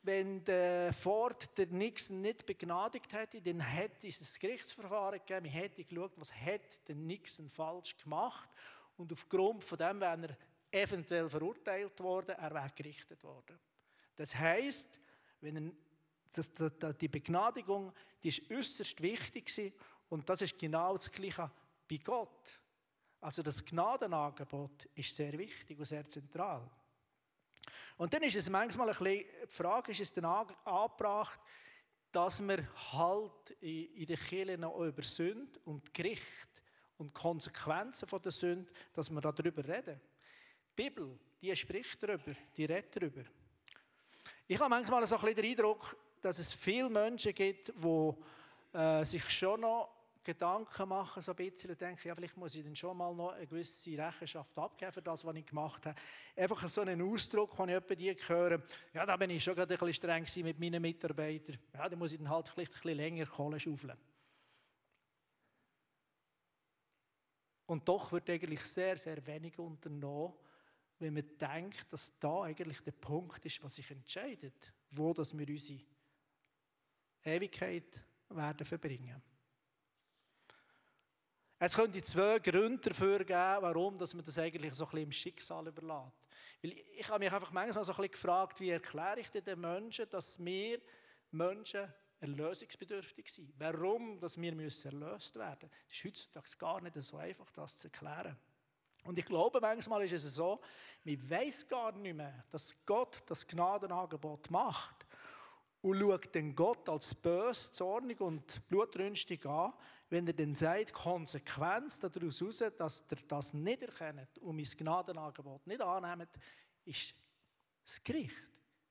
wenn 0.00 0.42
der 0.44 0.92
Ford 0.94 1.50
der 1.58 1.66
Nixon 1.66 2.22
nicht 2.22 2.46
begnadigt 2.46 3.12
hätte, 3.12 3.42
dann 3.42 3.60
hätte 3.60 4.06
es 4.06 4.20
ein 4.20 4.40
Gerichtsverfahren 4.40 5.18
gegeben, 5.18 5.46
man 5.46 5.52
hätte 5.52 5.84
geschaut, 5.84 6.12
was 6.16 6.32
hat 6.32 6.78
der 6.86 6.94
Nixon 6.94 7.50
falsch 7.50 7.94
gemacht 8.02 8.48
und 8.96 9.12
aufgrund 9.12 9.64
von 9.64 9.76
dem 9.76 10.00
wäre 10.00 10.22
er 10.22 10.36
eventuell 10.70 11.28
verurteilt 11.28 11.98
worden, 12.00 12.36
er 12.36 12.52
wäre 12.52 12.70
gerichtet 12.74 13.22
worden. 13.22 13.58
Das 14.16 14.34
heißt, 14.34 15.00
wenn 15.40 15.56
er, 15.56 15.72
das, 16.32 16.50
die 16.98 17.08
Begnadigung 17.08 17.92
die 18.22 18.28
ist 18.28 18.50
äußerst 18.50 19.00
wichtig 19.00 19.72
und 20.08 20.28
das 20.28 20.42
ist 20.42 20.58
genau 20.58 20.96
das 20.96 21.10
Gleiche 21.10 21.50
bei 21.88 21.96
Gott. 21.98 22.60
Also 23.20 23.42
das 23.42 23.64
Gnadenangebot 23.64 24.86
ist 24.94 25.14
sehr 25.14 25.36
wichtig 25.38 25.78
und 25.78 25.84
sehr 25.84 26.04
zentral. 26.08 26.68
Und 27.96 28.12
dann 28.12 28.22
ist 28.22 28.36
es 28.36 28.48
manchmal 28.48 28.88
ein 28.88 28.96
bisschen, 28.96 29.24
die 29.42 29.52
Frage 29.52 29.92
ist 29.92 30.00
es 30.00 30.12
dann 30.12 30.24
angebracht, 30.24 31.40
dass 32.12 32.40
wir 32.40 32.66
halt 32.92 33.50
in 33.60 34.06
der 34.06 34.16
Kirche 34.16 34.56
noch 34.56 34.80
über 34.80 35.02
Sünde 35.02 35.58
und 35.64 35.92
Gericht 35.92 36.48
und 36.96 37.12
Konsequenzen 37.12 38.08
von 38.08 38.22
der 38.22 38.32
Sünde, 38.32 38.72
dass 38.92 39.10
wir 39.10 39.20
darüber 39.20 39.66
reden. 39.66 40.00
Die 40.78 40.84
Bibel, 40.84 41.18
die 41.42 41.56
spricht 41.56 42.00
darüber, 42.00 42.36
die 42.56 42.64
redet 42.64 42.94
darüber. 42.94 43.22
Ich 44.46 44.60
habe 44.60 44.70
manchmal 44.70 45.04
so 45.08 45.16
ein 45.16 45.22
bisschen 45.22 45.36
den 45.42 45.50
Eindruck, 45.50 45.96
dass 46.20 46.38
es 46.38 46.52
viele 46.52 46.88
Menschen 46.88 47.34
gibt, 47.34 47.72
die 47.74 48.12
äh, 48.72 49.04
sich 49.04 49.28
schon 49.28 49.60
noch 49.60 49.90
Gedanken 50.22 50.88
machen, 50.88 51.20
so 51.20 51.32
ein 51.32 51.36
bisschen 51.36 51.76
denken, 51.76 52.06
ja, 52.06 52.14
vielleicht 52.14 52.36
muss 52.36 52.54
ich 52.54 52.62
dann 52.62 52.76
schon 52.76 52.96
mal 52.96 53.12
noch 53.12 53.32
eine 53.32 53.46
gewisse 53.48 53.90
Rechenschaft 53.98 54.56
abgeben 54.56 54.92
für 54.92 55.02
das, 55.02 55.24
was 55.24 55.34
ich 55.34 55.46
gemacht 55.46 55.84
habe. 55.84 55.98
Einfach 56.36 56.68
so 56.68 56.82
einen 56.82 57.02
Ausdruck, 57.02 57.58
wenn 57.58 57.70
ich 57.70 57.96
die 57.96 58.28
höre, 58.28 58.62
ja, 58.92 59.04
da 59.04 59.16
bin 59.16 59.30
ich 59.30 59.42
schon 59.42 59.56
gerade 59.56 59.74
ein 59.74 59.78
bisschen 59.80 59.94
streng 59.94 60.44
mit 60.44 60.60
meinen 60.60 60.80
Mitarbeitern. 60.80 61.58
Ja, 61.74 61.88
da 61.88 61.96
muss 61.96 62.12
ich 62.12 62.18
dann 62.18 62.30
halt 62.30 62.48
vielleicht 62.48 62.70
ein 62.70 62.80
bisschen 62.80 62.96
länger 62.96 63.26
Kohle 63.26 63.58
schaufeln. 63.58 63.96
Und 67.66 67.88
doch 67.88 68.12
wird 68.12 68.30
eigentlich 68.30 68.60
sehr, 68.60 68.96
sehr 68.96 69.26
wenig 69.26 69.58
unternommen, 69.58 70.34
wenn 71.00 71.14
man 71.14 71.38
denkt, 71.38 71.92
dass 71.92 72.12
da 72.18 72.42
eigentlich 72.42 72.80
der 72.80 72.92
Punkt 72.92 73.44
ist, 73.44 73.62
was 73.62 73.74
sich 73.74 73.90
entscheidet, 73.90 74.72
wo 74.90 75.12
dass 75.12 75.36
wir 75.36 75.48
unsere 75.48 75.80
Ewigkeit 77.24 78.00
werden 78.30 78.66
verbringen. 78.66 79.22
Es 81.60 81.74
könnte 81.74 82.00
zwei 82.02 82.38
Gründe 82.38 82.90
dafür 82.90 83.18
geben, 83.18 83.62
warum 83.62 83.98
dass 83.98 84.14
man 84.14 84.24
das 84.24 84.38
eigentlich 84.38 84.74
so 84.74 84.84
ein 84.84 84.90
bisschen 84.90 85.04
im 85.04 85.12
Schicksal 85.12 85.66
überlässt. 85.66 86.16
Weil 86.62 86.72
ich 86.72 87.08
habe 87.08 87.18
mich 87.18 87.32
einfach 87.32 87.50
manchmal 87.50 87.82
so 87.82 87.92
ein 87.92 87.96
bisschen 87.96 88.12
gefragt, 88.12 88.60
wie 88.60 88.70
erkläre 88.70 89.20
ich 89.20 89.28
den 89.30 89.60
Menschen, 89.60 90.08
dass 90.08 90.38
wir 90.44 90.80
Menschen 91.32 91.92
erlösungsbedürftig 92.20 93.32
sind. 93.32 93.52
Warum 93.58 94.20
dass 94.20 94.40
wir 94.40 94.52
erlöst 94.52 95.36
werden 95.36 95.68
müssen. 95.68 95.82
Es 95.88 95.94
ist 95.94 96.04
heutzutage 96.04 96.58
gar 96.58 96.80
nicht 96.80 97.02
so 97.02 97.16
einfach, 97.16 97.50
das 97.50 97.76
zu 97.76 97.88
erklären. 97.88 98.36
Und 99.08 99.18
ich 99.18 99.24
glaube, 99.24 99.58
manchmal 99.58 100.04
ist 100.04 100.12
es 100.12 100.34
so, 100.34 100.60
man 101.02 101.30
weiß 101.30 101.66
gar 101.66 101.92
nicht 101.92 102.14
mehr, 102.14 102.44
dass 102.50 102.76
Gott 102.84 103.22
das 103.24 103.46
Gnadenangebot 103.46 104.50
macht 104.50 105.06
und 105.80 105.98
schaut 105.98 106.34
den 106.34 106.54
Gott 106.54 106.86
als 106.90 107.14
bös, 107.14 107.72
zornig 107.72 108.20
und 108.20 108.68
blutrünstig 108.68 109.46
an, 109.46 109.72
wenn 110.10 110.26
er 110.26 110.34
dann 110.34 110.54
sagt, 110.54 110.92
Konsequenz 110.92 111.98
daraus 111.98 112.38
heraus, 112.38 112.62
dass 112.76 113.04
ihr 113.10 113.16
das 113.26 113.54
nicht 113.54 113.82
erkennt 113.82 114.38
und 114.40 114.56
mein 114.56 114.66
Gnadenangebot 114.66 115.66
nicht 115.66 115.80
annehmt, 115.80 116.28
ist 116.84 117.14
das 117.86 118.04
Gericht, 118.04 118.36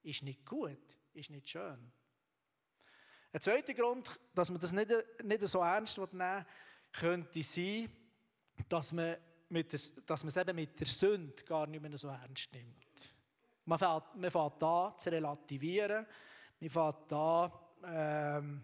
ist 0.01 0.23
nicht 0.23 0.43
gut, 0.47 0.79
ist 1.13 1.29
nicht 1.29 1.47
schön. 1.47 1.91
Ein 3.33 3.41
zweiter 3.41 3.75
Grund, 3.75 4.19
dass 4.33 4.49
man 4.49 4.59
das 4.59 4.71
nicht, 4.71 4.89
nicht 5.23 5.47
so 5.47 5.59
ernst 5.59 5.95
nehmen 5.95 6.43
könnte 6.91 7.43
sein, 7.43 7.95
dass 8.67 8.91
man, 8.91 9.15
mit 9.49 9.71
der, 9.71 9.79
dass 10.05 10.23
man 10.23 10.29
es 10.29 10.37
eben 10.37 10.55
mit 10.55 10.79
der 10.79 10.87
Sünde 10.87 11.43
gar 11.43 11.67
nicht 11.67 11.81
mehr 11.81 11.97
so 11.97 12.07
ernst 12.09 12.51
nimmt. 12.53 12.85
Man 13.65 13.79
fängt, 13.79 14.15
man 14.15 14.31
fängt 14.31 14.63
an 14.63 14.97
zu 14.97 15.09
relativieren, 15.09 16.05
man 16.59 16.69
fängt 16.69 17.13
an, 17.13 17.51
ähm, 17.83 18.63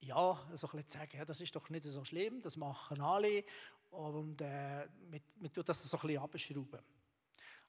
ja, 0.00 0.48
so 0.54 0.66
ein 0.66 0.70
bisschen 0.70 0.88
zu 0.88 0.98
sagen, 0.98 1.16
ja, 1.18 1.24
das 1.24 1.40
ist 1.40 1.54
doch 1.54 1.68
nicht 1.70 1.84
so 1.84 2.04
schlimm, 2.04 2.40
das 2.40 2.56
machen 2.56 3.00
alle 3.00 3.44
und 3.90 4.40
äh, 4.40 4.86
man, 5.10 5.52
tut 5.52 5.68
das 5.68 5.82
so 5.82 5.96
ein 5.96 6.00
bisschen 6.00 6.22
abschrauben. 6.22 6.80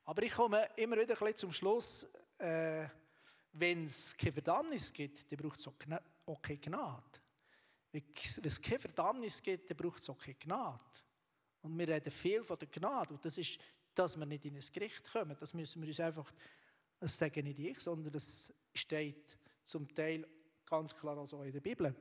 Aber 0.05 0.23
ich 0.23 0.31
komme 0.31 0.67
immer 0.77 0.97
wieder 0.97 1.13
ein 1.13 1.19
bisschen 1.19 1.37
zum 1.37 1.51
Schluss, 1.51 2.07
äh, 2.37 2.87
wenn 3.53 3.85
es 3.85 4.15
keine 4.15 4.31
Verdammnis 4.31 4.93
gibt, 4.93 5.31
dann 5.31 5.37
braucht 5.37 5.59
es 5.59 5.67
auch 5.67 6.41
keine 6.41 6.59
Gnade. 6.59 7.19
Wenn 7.91 8.03
es 8.43 8.61
keine 8.61 8.79
Verdammnis 8.79 9.41
gibt, 9.41 9.69
dann 9.69 9.77
braucht 9.77 9.99
es 9.99 10.09
auch 10.09 10.17
keine 10.17 10.35
Gnade. 10.35 10.79
Und 11.61 11.77
wir 11.77 11.87
reden 11.87 12.11
viel 12.11 12.43
von 12.43 12.57
der 12.57 12.67
Gnade 12.67 13.13
und 13.13 13.23
das 13.23 13.37
ist, 13.37 13.59
dass 13.93 14.17
wir 14.17 14.25
nicht 14.25 14.45
in 14.45 14.55
ein 14.55 14.63
Gericht 14.73 15.03
kommen. 15.11 15.35
Das 15.39 15.53
müssen 15.53 15.81
wir 15.81 15.87
uns 15.87 15.99
einfach, 15.99 16.31
das 16.99 17.17
sage 17.17 17.43
nicht 17.43 17.59
ich, 17.59 17.79
sondern 17.79 18.11
das 18.11 18.53
steht 18.73 19.37
zum 19.65 19.93
Teil 19.93 20.27
ganz 20.65 20.95
klar 20.95 21.17
also 21.17 21.43
in 21.43 21.51
der 21.51 21.59
Bibel. 21.59 21.93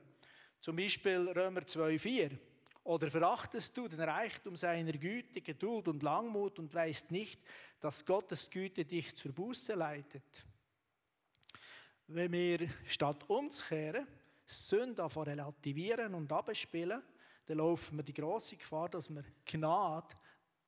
Zum 0.59 0.75
Beispiel 0.75 1.29
Römer 1.29 1.61
2,4. 1.61 2.37
Oder 2.83 3.11
verachtest 3.11 3.77
du 3.77 3.87
den 3.87 4.01
Reichtum 4.01 4.55
seiner 4.55 4.93
Güte, 4.93 5.41
Geduld 5.41 5.87
und 5.87 6.01
Langmut 6.01 6.57
und 6.57 6.73
weißt 6.73 7.11
nicht, 7.11 7.39
dass 7.79 8.03
Gottes 8.05 8.49
Güte 8.49 8.85
dich 8.85 9.15
zur 9.15 9.33
Buße 9.33 9.75
leitet? 9.75 10.23
Wenn 12.07 12.31
wir 12.31 12.67
statt 12.87 13.29
umzukehren, 13.29 14.07
Sünde 14.45 15.03
relativieren 15.15 16.15
und 16.15 16.31
abspielen, 16.31 17.01
dann 17.51 17.57
laufen 17.57 17.97
wir 17.97 18.03
die 18.03 18.13
große 18.13 18.55
Gefahr, 18.55 18.87
dass 18.87 19.09
wir 19.09 19.23
Gnade, 19.43 20.15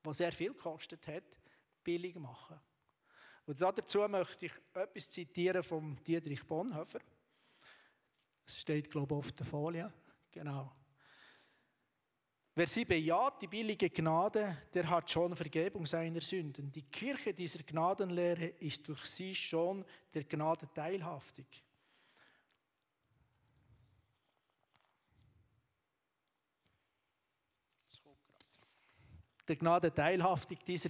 die 0.06 0.14
sehr 0.14 0.34
viel 0.34 0.54
gekostet 0.54 1.08
hat, 1.08 1.24
billig 1.82 2.16
machen. 2.16 2.60
Und 3.46 3.62
dazu 3.62 4.00
möchte 4.10 4.48
ich 4.48 4.52
etwas 4.74 5.10
zitieren 5.10 5.64
von 5.64 5.98
Dietrich 6.04 6.46
Bonhoeffer. 6.46 7.00
Es 8.46 8.60
steht, 8.60 8.92
glaube 8.92 9.16
ich, 9.16 9.20
auf 9.20 9.32
der 9.32 9.46
Folie. 9.46 9.94
Genau. 10.30 10.74
Wer 12.56 12.68
sie 12.68 12.84
bejaht, 12.84 13.42
die 13.42 13.48
billige 13.48 13.90
Gnade, 13.90 14.64
der 14.74 14.90
hat 14.90 15.10
schon 15.10 15.36
Vergebung 15.36 15.86
seiner 15.86 16.22
Sünden. 16.22 16.70
Die 16.70 16.84
Kirche 16.84 17.34
dieser 17.34 17.64
Gnadenlehre 17.64 18.48
ist 18.60 18.86
durch 18.88 19.06
sie 19.06 19.34
schon 19.34 19.86
der 20.14 20.26
Gnade 20.26 20.68
teilhaftig. 20.74 21.64
Der 29.48 29.56
Gnade 29.56 29.94
teilhaftig 29.94 30.60
dieser. 30.66 30.90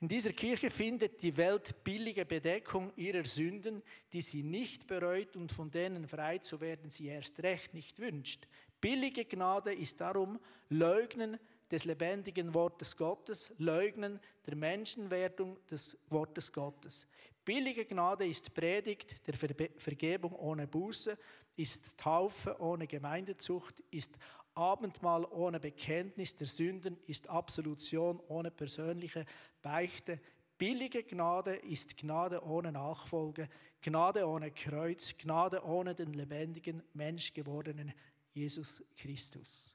In 0.00 0.08
dieser 0.08 0.32
Kirche 0.32 0.70
findet 0.70 1.22
die 1.22 1.36
Welt 1.36 1.82
billige 1.82 2.26
Bedeckung 2.26 2.92
ihrer 2.96 3.24
Sünden, 3.24 3.82
die 4.12 4.20
sie 4.20 4.42
nicht 4.42 4.86
bereut 4.86 5.34
und 5.36 5.50
von 5.50 5.70
denen 5.70 6.06
frei 6.06 6.38
zu 6.38 6.60
werden 6.60 6.90
sie 6.90 7.06
erst 7.06 7.42
recht 7.42 7.72
nicht 7.72 7.98
wünscht. 7.98 8.46
Billige 8.80 9.24
Gnade 9.24 9.72
ist 9.72 10.00
darum 10.00 10.38
Leugnen 10.68 11.38
des 11.70 11.86
lebendigen 11.86 12.52
Wortes 12.52 12.96
Gottes, 12.96 13.50
Leugnen 13.56 14.20
der 14.46 14.56
Menschenwerdung 14.56 15.56
des 15.70 15.96
Wortes 16.10 16.52
Gottes. 16.52 17.06
Billige 17.44 17.86
Gnade 17.86 18.26
ist 18.26 18.52
Predigt 18.52 19.16
der 19.26 19.34
Vergebung 19.34 20.32
ohne 20.34 20.66
Buße, 20.66 21.16
ist 21.56 21.96
Taufe 21.96 22.60
ohne 22.60 22.86
Gemeindezucht, 22.86 23.80
ist 23.90 24.18
Abendmahl 24.54 25.24
ohne 25.24 25.58
Bekenntnis 25.58 26.34
der 26.34 26.46
Sünden 26.46 26.96
ist 27.06 27.28
Absolution 27.28 28.20
ohne 28.28 28.50
persönliche 28.50 29.24
Beichte. 29.62 30.20
Billige 30.56 31.02
Gnade 31.02 31.56
ist 31.56 31.96
Gnade 31.96 32.44
ohne 32.44 32.70
Nachfolge, 32.70 33.48
Gnade 33.80 34.26
ohne 34.26 34.52
Kreuz, 34.52 35.16
Gnade 35.18 35.64
ohne 35.64 35.94
den 35.94 36.12
lebendigen, 36.12 36.82
menschgewordenen 36.92 37.92
Jesus 38.32 38.82
Christus. 38.96 39.74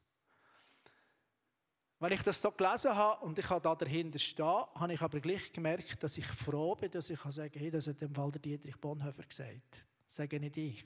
Wenn 2.02 2.14
ich 2.14 2.22
das 2.22 2.42
so 2.42 2.50
gelesen 2.52 2.96
habe 2.96 3.26
und 3.26 3.38
ich 3.38 3.50
habe 3.50 3.62
da 3.62 3.76
dahinter 3.76 4.20
stehen, 4.20 4.46
habe 4.46 4.94
ich 4.94 5.02
aber 5.02 5.20
gleich 5.20 5.52
gemerkt, 5.52 6.02
dass 6.02 6.18
ich 6.18 6.26
froh 6.26 6.74
bin, 6.76 6.90
dass 6.92 7.10
ich 7.10 7.20
sagen 7.20 7.52
kann, 7.52 7.62
hey, 7.62 7.72
das 7.72 7.88
hat 7.88 8.02
im 8.02 8.16
Fall 8.16 8.32
der 8.32 8.40
Dietrich 8.40 8.78
Bonhoeffer 8.78 9.24
gesagt. 9.24 9.86
Das 10.06 10.16
sage 10.16 10.40
nicht 10.40 10.56
ich. 10.56 10.86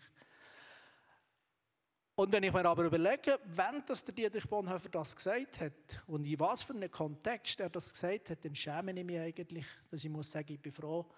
Und 2.15 2.31
wenn 2.31 2.43
ich 2.43 2.53
mir 2.53 2.65
aber 2.65 2.83
überlege, 2.83 3.39
wenn 3.43 3.83
das 3.87 4.03
der 4.03 4.13
Dietrich 4.13 4.47
Bonhoeffer 4.47 4.89
das 4.89 5.15
gesagt 5.15 5.59
hat 5.59 6.03
und 6.05 6.25
in 6.25 6.39
was 6.39 6.61
für 6.61 6.73
einem 6.73 6.91
Kontext 6.91 7.59
er 7.59 7.71
das 7.71 7.91
gesagt 7.91 8.29
hat, 8.29 8.45
dann 8.45 8.53
schäme 8.53 8.91
ich 8.91 9.03
mich 9.03 9.19
eigentlich, 9.19 9.65
dass 9.89 10.03
ich 10.03 10.11
muss 10.11 10.31
sagen, 10.31 10.53
ich 10.53 10.61
bin 10.61 10.71
froh, 10.71 11.09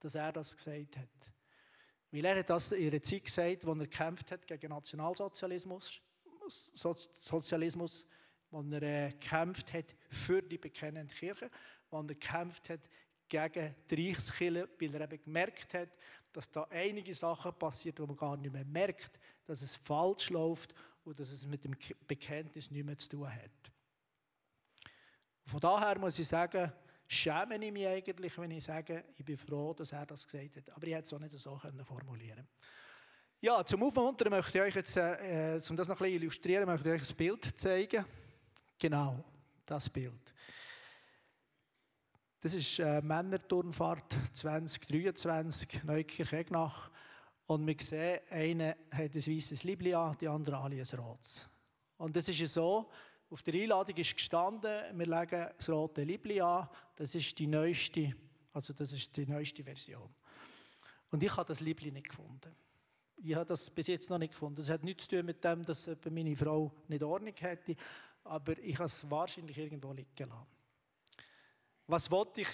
dass 0.00 0.16
er 0.16 0.32
das 0.32 0.56
gesagt 0.56 0.96
hat. 0.96 1.08
Weil 2.10 2.24
er 2.24 2.38
hat 2.40 2.50
das 2.50 2.72
in 2.72 2.88
einer 2.88 3.00
Zeit 3.00 3.24
gesagt, 3.24 3.64
wo 3.64 3.70
er 3.70 3.76
gekämpft 3.76 4.32
hat 4.32 4.44
gegen 4.44 4.70
Nationalsozialismus, 4.70 6.00
Sozialismus, 6.74 8.04
wo 8.50 8.60
er 8.72 8.82
äh, 8.82 9.10
gekämpft 9.10 9.72
hat 9.72 9.94
für 10.08 10.42
die 10.42 10.58
bekennende 10.58 11.14
Kirche, 11.14 11.48
wo 11.90 11.98
er 11.98 12.04
gekämpft 12.04 12.70
hat 12.70 12.80
gegen 13.28 13.76
die 13.88 14.08
Reichskirche, 14.08 14.68
weil 14.80 14.94
er 14.96 15.02
eben 15.02 15.22
gemerkt 15.22 15.74
hat, 15.74 15.90
dass 16.32 16.50
da 16.50 16.66
einige 16.70 17.14
Sachen 17.14 17.52
passiert, 17.54 18.00
wo 18.00 18.06
man 18.06 18.16
gar 18.16 18.36
nicht 18.36 18.52
mehr 18.52 18.64
merkt, 18.64 19.20
dass 19.50 19.62
es 19.62 19.74
falsch 19.74 20.30
läuft 20.30 20.72
und 21.02 21.18
dass 21.18 21.30
es 21.30 21.44
mit 21.44 21.64
dem 21.64 21.74
Bekenntnis 22.06 22.70
nicht 22.70 22.84
mehr 22.84 22.96
zu 22.96 23.08
tun 23.08 23.28
hat. 23.28 23.72
Von 25.44 25.58
daher 25.58 25.98
muss 25.98 26.20
ich 26.20 26.28
sagen, 26.28 26.72
schäme 27.08 27.56
ich 27.56 27.72
mich 27.72 27.88
eigentlich, 27.88 28.38
wenn 28.38 28.52
ich 28.52 28.62
sage, 28.62 29.06
ich 29.16 29.24
bin 29.24 29.36
froh, 29.36 29.74
dass 29.74 29.90
er 29.90 30.06
das 30.06 30.24
gesagt 30.24 30.56
hat. 30.56 30.70
Aber 30.70 30.86
ich 30.86 30.94
hätte 30.94 31.02
es 31.02 31.12
auch 31.12 31.18
nicht 31.18 31.36
so 31.36 31.60
formulieren 31.82 32.46
Ja, 33.40 33.64
zum 33.64 33.82
Aufmuntern 33.82 34.30
möchte 34.30 34.58
ich 34.58 34.64
euch 34.64 34.74
jetzt, 34.76 34.96
äh, 34.96 35.60
um 35.68 35.76
das 35.76 35.88
noch 35.88 35.96
ein 35.96 36.04
bisschen 36.04 36.22
illustrieren, 36.22 36.66
möchte 36.66 36.88
ich 36.88 37.02
euch 37.02 37.10
ein 37.10 37.16
Bild 37.16 37.58
zeigen. 37.58 38.04
Genau, 38.78 39.24
das 39.66 39.90
Bild. 39.90 40.32
Das 42.40 42.54
ist 42.54 42.78
äh, 42.78 43.02
Männerturnfahrt 43.02 44.16
2023, 44.32 45.82
Neukirch 45.82 46.32
Egnach. 46.34 46.88
Und 47.50 47.66
wir 47.66 47.74
sehen, 47.80 48.20
einer 48.30 48.76
hat 48.92 49.12
ein 49.12 49.26
weißes 49.26 49.64
Libli 49.64 49.92
an, 49.92 50.16
die 50.20 50.28
andere 50.28 50.56
alle 50.58 50.76
ein 50.76 51.00
rotes. 51.00 51.48
Und 51.96 52.14
das 52.14 52.28
ist 52.28 52.54
so, 52.54 52.88
auf 53.28 53.42
der 53.42 53.54
Einladung 53.54 53.96
ist 53.96 54.14
gestanden, 54.14 54.96
wir 54.96 55.06
legen 55.06 55.48
das 55.56 55.68
rote 55.68 56.04
Libli 56.04 56.40
an, 56.40 56.68
das 56.94 57.12
ist 57.16 57.36
die 57.36 57.48
neueste, 57.48 58.14
also 58.52 58.72
das 58.72 58.92
ist 58.92 59.16
die 59.16 59.26
neueste 59.26 59.64
Version. 59.64 60.08
Und 61.10 61.24
ich 61.24 61.36
habe 61.36 61.48
das 61.48 61.58
Libli 61.58 61.90
nicht 61.90 62.10
gefunden. 62.10 62.54
Ich 63.16 63.34
habe 63.34 63.46
das 63.46 63.68
bis 63.68 63.88
jetzt 63.88 64.08
noch 64.10 64.18
nicht 64.18 64.30
gefunden. 64.30 64.54
Das 64.54 64.70
hat 64.70 64.84
nichts 64.84 65.08
zu 65.08 65.16
tun 65.16 65.26
mit 65.26 65.42
dem, 65.42 65.64
dass 65.64 65.90
meine 66.08 66.36
Frau 66.36 66.72
nicht 66.86 67.02
Ordnung 67.02 67.34
hätte, 67.36 67.74
aber 68.22 68.56
ich 68.60 68.76
habe 68.76 68.84
es 68.84 69.10
wahrscheinlich 69.10 69.58
irgendwo 69.58 69.92
liegen 69.92 70.28
lassen. 70.28 70.46
Was 71.88 72.08
wollte 72.12 72.42
ich 72.42 72.48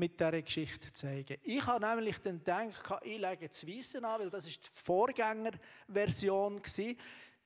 mit 0.00 0.18
dieser 0.18 0.42
Geschichte 0.42 0.92
zeigen? 0.92 1.36
Ich 1.42 1.64
habe 1.64 1.86
nämlich 1.86 2.18
dann 2.18 2.38
gedacht, 2.38 3.02
ich 3.04 3.18
lege 3.18 3.48
das 3.48 3.66
Weiße 3.66 3.98
an, 3.98 4.20
weil 4.20 4.30
das 4.30 4.46
ist 4.46 4.64
die 4.66 4.70
Vorgängerversion 4.84 6.60
war. 6.60 6.94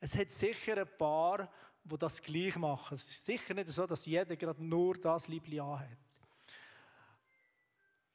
Es 0.00 0.16
hat 0.16 0.30
sicher 0.32 0.78
ein 0.78 0.88
paar, 0.96 1.50
die 1.84 1.98
das 1.98 2.22
gleich 2.22 2.56
machen. 2.56 2.94
Es 2.94 3.08
ist 3.08 3.26
sicher 3.26 3.52
nicht 3.54 3.68
so, 3.68 3.86
dass 3.86 4.06
jeder 4.06 4.36
gerade 4.36 4.64
nur 4.64 4.94
das 4.94 5.28
Liebling 5.28 5.62
hat. 5.62 5.88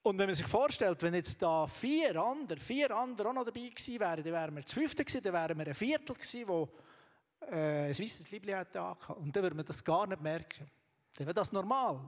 Und 0.02 0.18
wenn 0.18 0.28
man 0.28 0.36
sich 0.36 0.48
vorstellt, 0.48 1.02
wenn 1.04 1.14
jetzt 1.14 1.42
da 1.42 1.68
vier 1.68 2.16
andere, 2.16 2.60
vier 2.60 2.96
andere 2.96 3.30
auch 3.30 3.34
noch 3.34 3.46
dabei 3.46 3.70
gewesen 3.70 4.00
wären, 4.00 4.24
dann 4.24 4.34
wären 4.34 4.56
wir 4.56 4.62
das 4.64 4.72
fünfte 4.72 5.04
gewesen, 5.04 5.24
dann 5.24 5.34
wären 5.34 5.58
wir 5.58 5.68
ein 5.68 5.76
Viertel 5.76 6.16
gewesen, 6.16 6.48
wo 6.48 6.70
äh, 7.52 7.90
ein 7.90 8.00
weißes 8.00 8.32
Liebling 8.32 8.56
hätte 8.56 8.82
Und 9.16 9.36
dann 9.36 9.44
würde 9.44 9.56
man 9.56 9.66
das 9.66 9.84
gar 9.84 10.08
nicht 10.08 10.22
merken. 10.22 10.72
Dann 11.16 11.28
wäre 11.28 11.34
das 11.34 11.52
normal. 11.52 12.00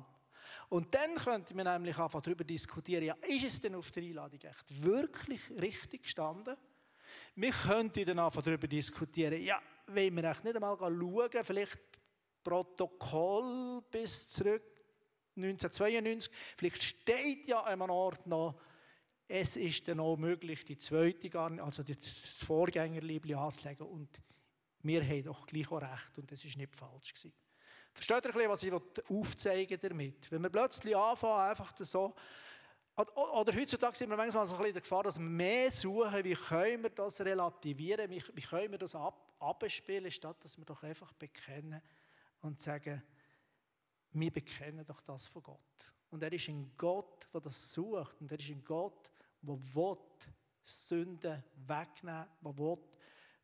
Und 0.69 0.93
dann 0.93 1.15
könnte 1.15 1.55
man 1.55 1.65
nämlich 1.65 1.97
einfach 1.97 2.21
darüber 2.21 2.43
diskutieren, 2.43 3.03
ja, 3.03 3.15
ist 3.27 3.45
es 3.45 3.59
denn 3.59 3.75
auf 3.75 3.91
der 3.91 4.03
Einladung 4.03 4.39
echt 4.41 4.83
wirklich 4.83 5.41
richtig 5.51 6.03
gestanden? 6.03 6.55
Wir 7.35 7.51
könnten 7.51 8.05
dann 8.05 8.19
einfach 8.19 8.41
darüber 8.41 8.67
diskutieren, 8.67 9.41
ja, 9.41 9.61
wollen 9.87 10.15
wir 10.15 10.23
echt 10.25 10.43
nicht 10.43 10.55
einmal 10.55 10.77
schauen, 10.77 11.43
vielleicht 11.43 11.79
Protokoll 12.43 13.83
bis 13.91 14.29
zurück 14.29 14.63
1992, 15.35 16.31
vielleicht 16.57 16.83
steht 16.83 17.47
ja 17.47 17.61
an 17.61 17.81
einem 17.81 17.89
Ort 17.91 18.27
noch, 18.27 18.59
es 19.27 19.55
ist 19.55 19.87
dann 19.87 19.99
auch 20.01 20.17
möglich, 20.17 20.65
die 20.65 20.77
zweite, 20.77 21.39
also 21.39 21.83
das 21.83 21.97
Vorgängerliebli 22.45 23.33
anzulegen 23.33 23.87
und 23.87 24.09
wir 24.83 25.03
haben 25.03 25.23
doch 25.23 25.45
gleich 25.45 25.71
auch 25.71 25.81
recht 25.81 26.17
und 26.17 26.31
das 26.31 26.43
ist 26.43 26.57
nicht 26.57 26.75
falsch 26.75 27.13
gewesen. 27.13 27.33
Versteht 27.93 28.25
ihr, 28.25 28.49
was 28.49 28.63
ich 28.63 28.73
aufzeigen 29.09 29.79
damit? 29.81 30.31
Wenn 30.31 30.41
wir 30.41 30.49
plötzlich 30.49 30.95
anfangen, 30.95 31.49
einfach 31.49 31.73
so, 31.79 32.15
oder 32.95 33.55
heutzutage 33.55 33.95
sind 33.95 34.09
wir 34.09 34.17
manchmal 34.17 34.45
so 34.45 34.53
ein 34.53 34.57
bisschen 34.57 34.67
in 34.67 34.73
der 34.73 34.81
Gefahr, 34.81 35.03
dass 35.03 35.17
wir 35.17 35.25
mehr 35.25 35.71
suchen, 35.71 36.23
wie 36.23 36.33
können 36.33 36.83
wir 36.83 36.89
das 36.89 37.19
relativieren, 37.21 38.09
wie, 38.09 38.23
wie 38.33 38.41
können 38.41 38.71
wir 38.71 38.77
das 38.77 38.95
ab, 38.95 39.33
abspielen, 39.39 40.11
statt 40.11 40.37
dass 40.43 40.57
wir 40.57 40.65
doch 40.65 40.83
einfach 40.83 41.13
bekennen 41.13 41.81
und 42.41 42.59
sagen, 42.59 43.01
wir 44.13 44.31
bekennen 44.31 44.85
doch 44.85 45.01
das 45.01 45.27
von 45.27 45.41
Gott. 45.41 45.59
Und 46.09 46.21
er 46.21 46.33
ist 46.33 46.49
ein 46.49 46.73
Gott, 46.77 47.27
der 47.33 47.41
das 47.41 47.71
sucht. 47.71 48.19
Und 48.19 48.31
er 48.31 48.39
ist 48.39 48.49
ein 48.49 48.63
Gott, 48.63 49.09
der 49.41 49.57
will 49.73 49.97
Sünden 50.63 51.43
wegnehmen, 51.55 52.27
der 52.43 52.57
will, 52.57 52.77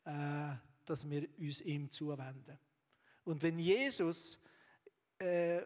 äh, 0.05 0.55
dass 0.85 1.09
wir 1.09 1.27
uns 1.39 1.61
ihm 1.61 1.89
zuwenden. 1.89 2.59
Und 3.27 3.43
wenn 3.43 3.59
Jesus 3.59 4.39
äh, 5.19 5.57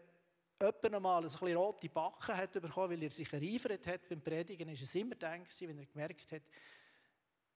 jemand 0.59 0.95
einmal 0.95 1.21
ein 1.21 1.29
bisschen 1.29 1.55
rote 1.55 1.89
Backen 1.89 2.35
hat 2.35 2.53
bekommen, 2.53 2.89
weil 2.89 3.03
er 3.03 3.11
sich 3.11 3.31
ereifert 3.31 3.85
hat 3.85 4.09
beim 4.09 4.19
Predigen, 4.19 4.67
ist 4.69 4.81
es 4.81 4.95
immer 4.95 5.13
dann 5.13 5.45
wenn 5.59 5.77
er 5.77 5.85
gemerkt 5.85 6.31
hat, 6.31 6.41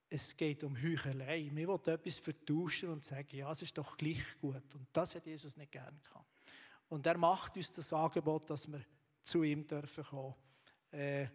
es 0.08 0.38
geht 0.38 0.64
um 0.64 0.80
Heuchelei. 0.80 1.50
Wir 1.52 1.68
wollen 1.68 1.88
etwas 1.88 2.20
vertauschen 2.20 2.90
und 2.90 3.04
sagen, 3.04 3.36
ja, 3.36 3.52
es 3.52 3.64
ist 3.64 3.76
doch 3.76 3.98
gleich 3.98 4.22
gut. 4.40 4.76
Und 4.76 4.88
das 4.94 5.16
hat 5.16 5.26
Jesus 5.26 5.58
nicht 5.58 5.72
gern 5.72 6.00
gehabt. 6.04 6.30
Und 6.88 7.08
er 7.08 7.18
macht 7.18 7.58
uns 7.58 7.72
das 7.72 7.92
Angebot, 7.92 8.48
dass 8.52 8.68
wir 8.68 8.82
zu 9.24 9.42
ihm 9.42 9.66
dürfen 9.66 10.04
kommen. 10.04 10.36
Äh, 10.92 11.26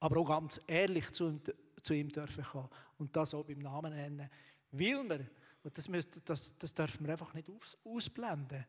aber 0.00 0.20
auch 0.20 0.28
ganz 0.28 0.58
ehrlich 0.66 1.12
zu, 1.12 1.38
zu 1.82 1.92
ihm 1.92 2.08
dürfen 2.08 2.44
kommen. 2.44 2.70
Und 2.96 3.14
das 3.14 3.34
auch 3.34 3.44
beim 3.44 3.58
Namen 3.58 3.92
nennen. 3.92 4.30
Weil 4.70 5.04
wir 5.06 5.30
und 5.66 5.76
das, 5.76 5.88
müsst, 5.88 6.20
das, 6.24 6.56
das 6.56 6.72
dürfen 6.72 7.04
wir 7.04 7.12
einfach 7.12 7.34
nicht 7.34 7.50
aus, 7.50 7.76
ausblenden. 7.84 8.64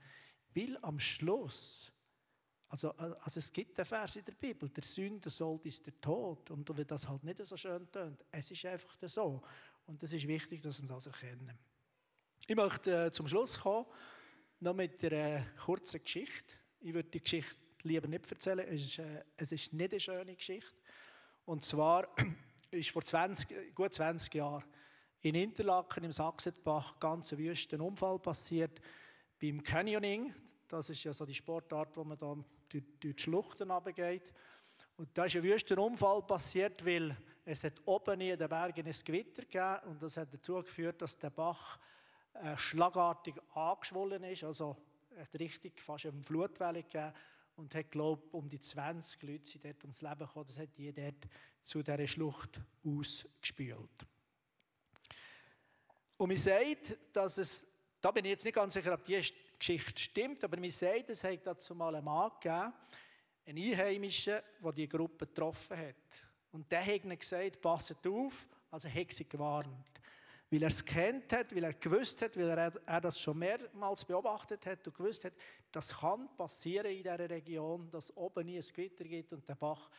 Weil 0.56 0.80
am 0.82 1.00
Schluss, 1.00 1.92
also, 2.70 2.92
also 2.94 3.38
es 3.38 3.54
gibt 3.54 3.78
einen 3.78 3.86
Vers 3.86 4.16
in 4.16 4.26
der 4.26 4.32
Bibel, 4.32 4.68
der 4.68 4.84
Sünder 4.84 5.30
soll 5.30 5.60
ist 5.64 5.86
der 5.86 6.02
Tod. 6.02 6.50
Und 6.50 6.76
wenn 6.76 6.88
das 6.88 7.08
halt 7.08 7.24
nicht 7.24 7.46
so 7.46 7.56
schön 7.56 7.92
tönt, 7.92 8.26
es 8.32 8.50
ist 8.50 8.66
einfach 8.66 8.98
so. 9.04 9.44
Und 9.86 10.02
es 10.02 10.12
ist 10.12 10.28
wichtig, 10.28 10.64
dass 10.64 10.82
wir 10.82 10.90
das 10.90 11.06
erkennen. 11.06 11.56
Ich 12.48 12.56
möchte 12.56 13.06
äh, 13.06 13.12
zum 13.12 13.28
Schluss 13.28 13.60
kommen, 13.60 13.86
noch 14.60 14.74
mit 14.74 15.04
einer 15.04 15.46
kurzen 15.64 16.02
Geschichte. 16.02 16.56
Ich 16.80 16.96
würde 16.96 17.10
die 17.10 17.22
Geschichte 17.22 17.56
lieber 17.84 18.08
nicht 18.08 18.32
erzählen, 18.32 18.68
es 18.68 18.82
ist, 18.82 18.98
äh, 18.98 19.24
es 19.36 19.52
ist 19.52 19.72
nicht 19.72 19.92
eine 19.92 20.00
schöne 20.00 20.36
Geschichte. 20.36 20.74
Und 21.46 21.64
zwar 21.64 22.08
ist 22.72 22.90
vor 22.90 23.04
20, 23.04 23.76
gut 23.76 23.94
20 23.94 24.34
Jahren 24.34 24.64
in 25.22 25.36
Interlaken 25.36 26.04
im 26.04 26.12
Sachsenbach 26.12 27.00
ganz 27.00 27.32
wüsten 27.32 27.82
Unfall 27.82 28.20
passiert 28.20 28.80
beim 29.42 29.62
Canyoning. 29.62 30.34
Das 30.68 30.90
ist 30.90 31.04
ja 31.04 31.14
so 31.14 31.26
die 31.26 31.34
Sportart, 31.34 31.96
wo 31.98 32.04
man 32.04 32.18
da 32.18 32.36
durch, 32.70 32.84
die 33.02 33.16
Schluchten 33.18 33.72
runtergeht. 33.72 34.34
Und 34.98 35.18
da 35.18 35.26
ist 35.26 35.36
ein 35.36 35.44
wüster 35.44 35.78
Unfall 35.78 36.22
passiert, 36.24 36.86
weil 36.86 37.16
es 37.46 37.64
hat 37.64 37.82
oben 37.86 38.20
in 38.22 38.38
den 38.38 38.50
Bergen 38.50 38.86
ein 38.86 38.96
Gewitter 39.06 39.44
gegeben 39.44 39.92
und 39.92 40.02
das 40.02 40.18
hat 40.18 40.34
dazu 40.34 40.56
geführt, 40.56 41.02
dass 41.02 41.18
der 41.18 41.30
Bach 41.30 41.80
äh, 42.34 42.58
schlagartig 42.58 43.36
angeschwollen 43.54 44.24
ist, 44.24 44.44
also 44.44 44.76
hat 45.18 45.40
richtig 45.40 45.80
fast 45.82 46.06
eine 46.08 46.22
Flutwelle 46.22 46.84
gegeben 46.84 47.14
und 47.56 47.74
hat, 47.74 47.90
glaube 47.90 48.28
um 48.32 48.50
die 48.50 48.60
20 48.60 49.22
Leute 49.24 49.50
sind 49.50 49.66
dort 49.66 49.84
ums 49.84 50.02
Leben 50.02 50.20
gekommen. 50.20 50.46
Das 50.46 50.60
hat 50.60 50.78
die 50.78 50.94
dort 50.94 51.28
zu 51.64 51.82
dieser 51.82 52.08
Schlucht 52.08 52.62
ausgespült. 52.86 54.08
Und 56.18 56.30
man 56.30 56.38
sagt, 56.38 56.98
dass 57.14 57.38
es, 57.38 57.66
da 58.02 58.12
bin 58.12 58.26
ich 58.26 58.32
jetzt 58.32 58.46
nicht 58.46 58.56
ganz 58.56 58.74
sicher, 58.74 58.94
ob 58.94 59.04
die 59.04 59.22
Geschichte 59.58 60.00
stimmt, 60.02 60.44
aber 60.44 60.60
man 60.60 60.70
sagt, 60.70 61.10
es 61.10 61.24
hat 61.24 61.46
dazu 61.46 61.76
mal 61.76 61.96
einen 61.96 62.06
Mann 62.06 62.32
gegeben, 62.42 62.74
einen 63.46 63.58
Einheimischen, 63.58 64.40
der 64.64 64.72
die 64.72 64.90
Gruppe 64.90 65.28
getroffen 65.28 65.78
hat. 65.78 65.96
Und 66.52 66.72
der 66.72 66.86
hat 66.86 67.06
ihnen 67.06 67.18
gesagt, 67.18 67.62
passet 67.62 68.06
auf, 68.08 68.48
also 68.72 68.90
hat 68.90 69.12
sie 69.12 69.28
gewarnt. 69.28 69.86
Weil 70.50 70.64
er 70.64 70.70
es 70.70 70.84
kennt 70.84 71.32
hat, 71.34 71.54
weil 71.54 71.66
er 71.66 71.74
gewusst 71.74 72.22
hat, 72.22 72.38
weil 72.38 72.50
er, 72.50 72.72
er 72.86 73.02
das 73.02 73.20
schon 73.20 73.38
mehrmals 73.38 74.06
beobachtet 74.06 74.66
hat 74.66 74.88
und 74.88 74.96
gewusst 74.96 75.26
hat, 75.26 75.34
das 75.72 75.90
kann 75.90 76.36
passieren 76.36 76.92
in 76.92 77.04
dieser 77.04 77.30
Region, 77.30 77.90
dass 77.92 78.16
oben 78.16 78.46
nie 78.46 78.58
ein 78.58 78.66
Gewitter 78.74 79.04
gibt 79.04 79.34
und 79.34 79.48
der 79.48 79.56
Bach 79.56 79.90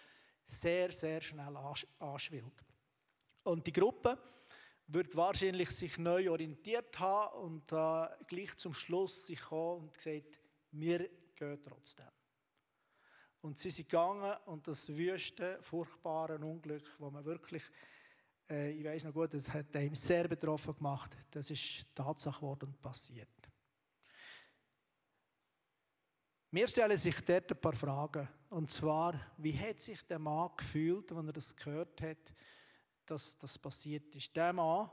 sehr, 0.46 0.90
sehr 0.90 1.20
schnell 1.20 1.54
anschwillt. 1.98 2.64
Und 3.44 3.66
die 3.66 3.72
Gruppe 3.72 4.18
wird 4.88 5.14
wahrscheinlich 5.16 5.70
sich 5.70 5.98
neu 5.98 6.30
orientiert 6.30 6.98
haben 6.98 7.38
und 7.44 7.72
äh, 7.72 8.08
gleich 8.26 8.56
zum 8.56 8.72
Schluss 8.72 9.26
sich 9.26 9.40
kommen 9.40 9.82
und 9.82 9.94
gesagt, 9.94 10.40
wir 10.72 11.08
gehen 11.36 11.60
trotzdem. 11.62 12.08
Und 13.42 13.58
sie 13.58 13.70
sind 13.70 13.88
gegangen 13.88 14.36
und 14.46 14.66
das 14.66 14.88
wüste, 14.88 15.58
furchtbare 15.62 16.38
Unglück, 16.38 16.84
wo 16.98 17.10
man 17.10 17.24
wirklich, 17.24 17.62
äh, 18.50 18.72
ich 18.72 18.84
weiß 18.84 19.04
noch 19.04 19.12
gut, 19.12 19.34
das 19.34 19.52
hat 19.52 19.74
ihn 19.76 19.94
sehr 19.94 20.26
betroffen 20.26 20.74
gemacht, 20.74 21.16
das 21.30 21.50
ist 21.50 21.86
Tatsache 21.94 22.40
geworden 22.40 22.70
und 22.70 22.80
passiert. 22.80 23.28
Mir 26.50 26.66
stellen 26.66 26.96
sich 26.96 27.20
dort 27.20 27.52
ein 27.52 27.60
paar 27.60 27.74
Fragen. 27.74 28.26
Und 28.48 28.70
zwar, 28.70 29.20
wie 29.36 29.56
hat 29.56 29.80
sich 29.80 30.00
der 30.06 30.18
Mann 30.18 30.50
gefühlt, 30.56 31.12
als 31.12 31.26
er 31.26 31.32
das 31.34 31.54
gehört 31.54 32.00
hat? 32.00 32.32
Dass 33.10 33.36
das 33.38 33.58
passiert 33.58 34.14
ist. 34.14 34.34
Der 34.34 34.52
Mann, 34.52 34.90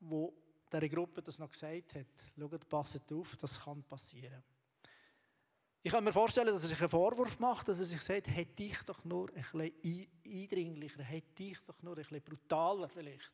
der 0.00 0.30
dieser 0.72 0.88
Gruppe 0.88 1.22
das 1.22 1.38
noch 1.38 1.50
gesagt 1.50 1.94
hat, 1.94 2.06
schaut, 2.38 2.68
passet 2.68 3.12
auf, 3.12 3.36
das 3.36 3.60
kann 3.60 3.82
passieren. 3.84 4.42
Ich 5.82 5.92
kann 5.92 6.04
mir 6.04 6.12
vorstellen, 6.12 6.48
dass 6.48 6.62
er 6.64 6.68
sich 6.68 6.80
einen 6.80 6.90
Vorwurf 6.90 7.38
macht, 7.38 7.68
dass 7.68 7.78
er 7.78 7.84
sich 7.84 8.00
sagt, 8.00 8.26
hätte 8.26 8.62
ich 8.62 8.78
doch 8.82 9.04
nur 9.04 9.30
ein 9.30 9.42
bisschen 9.42 10.06
eindringlicher, 10.26 11.02
hätte 11.02 11.44
ich 11.44 11.58
doch 11.60 11.80
nur 11.82 11.96
ein 11.96 12.02
bisschen 12.02 12.20
brutaler 12.20 12.88
vielleicht, 12.88 13.32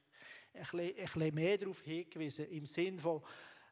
ein 0.52 0.60
bisschen, 0.60 0.80
ein 0.80 0.94
bisschen 0.94 1.34
mehr 1.34 1.58
darauf 1.58 1.80
hingewiesen, 1.80 2.46
im 2.50 2.66
Sinn 2.66 3.00
von, 3.00 3.22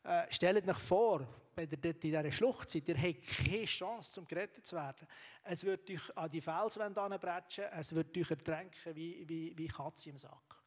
äh, 0.04 0.26
stellt 0.30 0.68
euch 0.68 0.78
vor, 0.78 1.26
wenn 1.54 1.70
ihr 1.70 1.76
dort 1.76 1.96
in 1.96 2.00
dieser 2.00 2.30
Schlucht 2.30 2.70
seid, 2.70 2.88
ihr 2.88 2.96
habt 2.96 3.26
keine 3.26 3.64
Chance, 3.64 4.20
um 4.20 4.26
gerettet 4.26 4.66
zu 4.66 4.76
werden. 4.76 5.06
Es 5.42 5.64
wird 5.64 5.88
euch 5.90 6.16
an 6.16 6.30
die 6.30 6.40
Felswände 6.40 7.00
anbrechen, 7.00 7.64
es 7.72 7.94
wird 7.94 8.16
euch 8.16 8.30
ertränken 8.30 8.96
wie, 8.96 9.28
wie, 9.28 9.56
wie 9.56 9.68
Katze 9.68 10.10
im 10.10 10.18
Sack. 10.18 10.62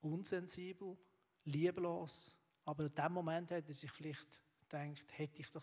Unsensibel, 0.00 0.96
lieblos, 1.44 2.36
aber 2.64 2.84
in 2.84 2.94
dem 2.94 3.12
Moment 3.12 3.50
hat 3.50 3.68
er 3.68 3.74
sich 3.74 3.90
vielleicht 3.90 4.40
gedacht, 4.60 5.04
hätte 5.12 5.40
ich 5.40 5.50
doch 5.50 5.62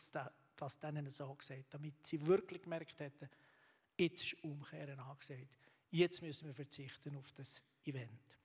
das 0.55 0.79
denen 0.79 1.09
so 1.09 1.33
gesagt, 1.35 1.73
damit 1.73 2.05
sie 2.05 2.25
wirklich 2.25 2.61
gemerkt 2.61 2.97
hätten, 2.99 3.29
jetzt 3.97 4.23
ist 4.23 4.43
Umkehren 4.43 4.99
angesagt. 4.99 5.57
Jetzt 5.91 6.21
müssen 6.21 6.47
wir 6.47 6.53
verzichten 6.53 7.15
auf 7.17 7.31
das 7.33 7.61
Event. 7.85 8.37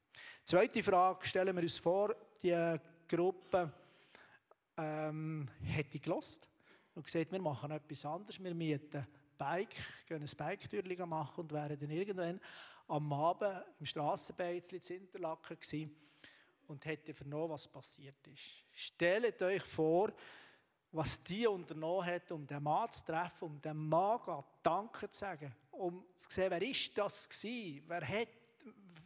Zweite 0.44 0.82
Frage 0.82 1.26
stellen 1.26 1.54
wir 1.56 1.62
uns 1.62 1.78
vor, 1.78 2.14
die 2.42 2.78
Gruppe 3.08 3.72
ähm, 4.76 5.48
hätte 5.62 5.98
gelost 5.98 6.48
und 6.94 7.04
gesagt, 7.04 7.32
wir 7.32 7.40
machen 7.40 7.70
etwas 7.70 8.04
anderes, 8.04 8.42
wir 8.42 8.54
mieten 8.54 9.06
Bike, 9.36 9.74
gehen 10.06 10.22
ein 10.22 10.36
Bike-Türchen 10.36 11.08
machen 11.08 11.40
und 11.40 11.52
wären 11.52 11.78
dann 11.78 11.90
irgendwann 11.90 12.40
am 12.88 13.12
Abend 13.12 13.64
im 13.78 13.86
Strassenbeizli 13.86 14.80
in 14.88 14.96
Interlaken 15.02 15.58
gewesen 15.58 15.96
und 16.66 16.84
hätte 16.84 17.14
vernommen, 17.14 17.50
was 17.50 17.68
passiert 17.68 18.26
ist. 18.26 18.64
Stellt 18.72 19.40
euch 19.42 19.62
vor, 19.62 20.12
was 20.90 21.22
die 21.22 21.46
unternommen 21.46 22.06
hat, 22.06 22.32
um 22.32 22.46
den 22.46 22.62
Mann 22.62 22.90
zu 22.90 23.04
treffen, 23.04 23.44
um 23.44 23.60
dem 23.60 23.88
Mann 23.88 24.18
Danke 24.62 25.10
zu 25.10 25.20
sagen, 25.20 25.54
um 25.70 26.04
zu 26.16 26.28
sehen, 26.30 26.50
wer 26.50 26.62
ist 26.62 26.96
das 26.96 27.28
gewesen, 27.28 27.84
wer 27.86 28.06
hat, 28.06 28.28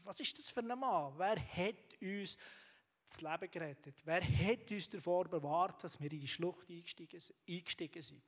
was 0.05 0.21
ist 0.21 0.39
das 0.39 0.49
für 0.51 0.61
ein 0.61 0.79
Mann, 0.79 1.13
wer 1.17 1.37
hat 1.37 2.01
uns 2.01 2.37
das 3.13 3.21
Leben 3.21 3.51
gerettet, 3.51 3.95
wer 4.05 4.23
hat 4.23 4.71
uns 4.71 4.89
davor 4.89 5.25
bewahrt, 5.25 5.85
dass 5.85 6.01
wir 6.01 6.11
in 6.11 6.21
die 6.21 6.29
Schlucht 6.29 6.69
eingestiegen, 6.71 7.21
sind. 8.03 8.23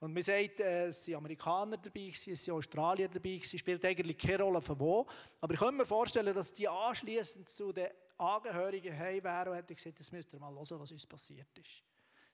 Und 0.00 0.14
man 0.14 0.22
sagt, 0.22 0.60
äh, 0.60 0.86
es 0.88 1.04
sind 1.04 1.16
Amerikaner 1.16 1.76
dabei, 1.76 2.10
es 2.12 2.22
sind 2.22 2.50
Australier 2.50 3.08
dabei, 3.08 3.40
es 3.42 3.58
spielt 3.58 3.84
eigentlich 3.84 4.16
keine 4.16 4.44
Rolle 4.44 4.62
von 4.62 4.78
wo. 4.78 5.06
Aber 5.40 5.54
ich 5.54 5.58
kann 5.58 5.76
mir 5.76 5.86
vorstellen, 5.86 6.32
dass 6.34 6.52
die 6.52 6.68
anschließend 6.68 7.48
zu 7.48 7.72
den 7.72 7.88
Angehörigen 8.16 8.96
heim 8.96 9.24
wären 9.24 9.48
und 9.48 9.54
hätten 9.56 9.74
gesagt, 9.74 9.98
das 9.98 10.12
müsst 10.12 10.32
ihr 10.32 10.38
mal 10.38 10.54
hören, 10.54 10.80
was 10.80 10.92
uns 10.92 11.04
passiert 11.04 11.56
ist. 11.58 11.82